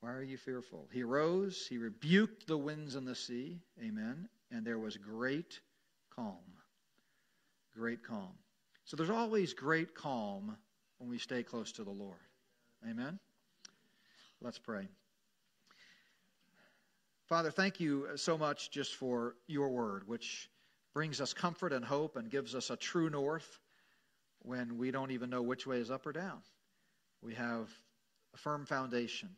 [0.00, 0.88] Why are you fearful?
[0.92, 3.60] He rose, he rebuked the winds and the sea.
[3.80, 4.28] Amen.
[4.50, 5.60] And there was great
[6.14, 6.34] calm.
[7.72, 8.32] Great calm.
[8.84, 10.56] So there's always great calm
[10.98, 12.18] when we stay close to the Lord.
[12.90, 13.20] Amen?
[14.40, 14.88] Let's pray.
[17.28, 20.50] Father, thank you so much just for your word, which
[20.92, 23.60] brings us comfort and hope and gives us a true north
[24.44, 26.38] when we don't even know which way is up or down.
[27.22, 27.70] We have
[28.34, 29.30] a firm foundation.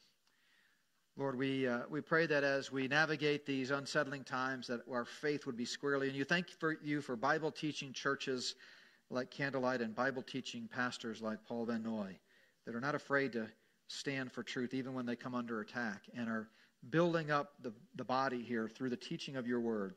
[1.17, 5.47] Lord, we, uh, we pray that as we navigate these unsettling times, that our faith
[5.47, 6.09] would be squarely.
[6.09, 8.57] And you thank for you for Bible teaching churches
[9.11, 12.19] like Candlelight and Bible teaching pastors like Paul Van Noy
[12.67, 13.47] that are not afraid to
[13.87, 16.49] stand for truth even when they come under attack and are
[16.91, 19.95] building up the, the body here through the teaching of your word,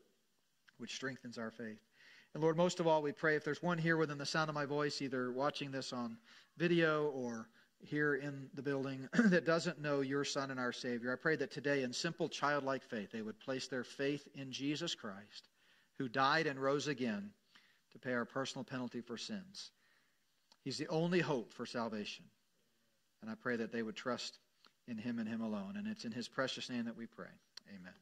[0.76, 1.80] which strengthens our faith.
[2.34, 4.54] And Lord, most of all, we pray if there's one here within the sound of
[4.54, 6.18] my voice, either watching this on
[6.56, 7.48] video or
[7.80, 11.50] here in the building that doesn't know your Son and our Savior, I pray that
[11.50, 15.48] today, in simple childlike faith, they would place their faith in Jesus Christ,
[15.98, 17.30] who died and rose again
[17.92, 19.70] to pay our personal penalty for sins.
[20.62, 22.24] He's the only hope for salvation.
[23.22, 24.38] And I pray that they would trust
[24.86, 25.74] in him and him alone.
[25.76, 27.26] And it's in his precious name that we pray.
[27.68, 27.94] Amen.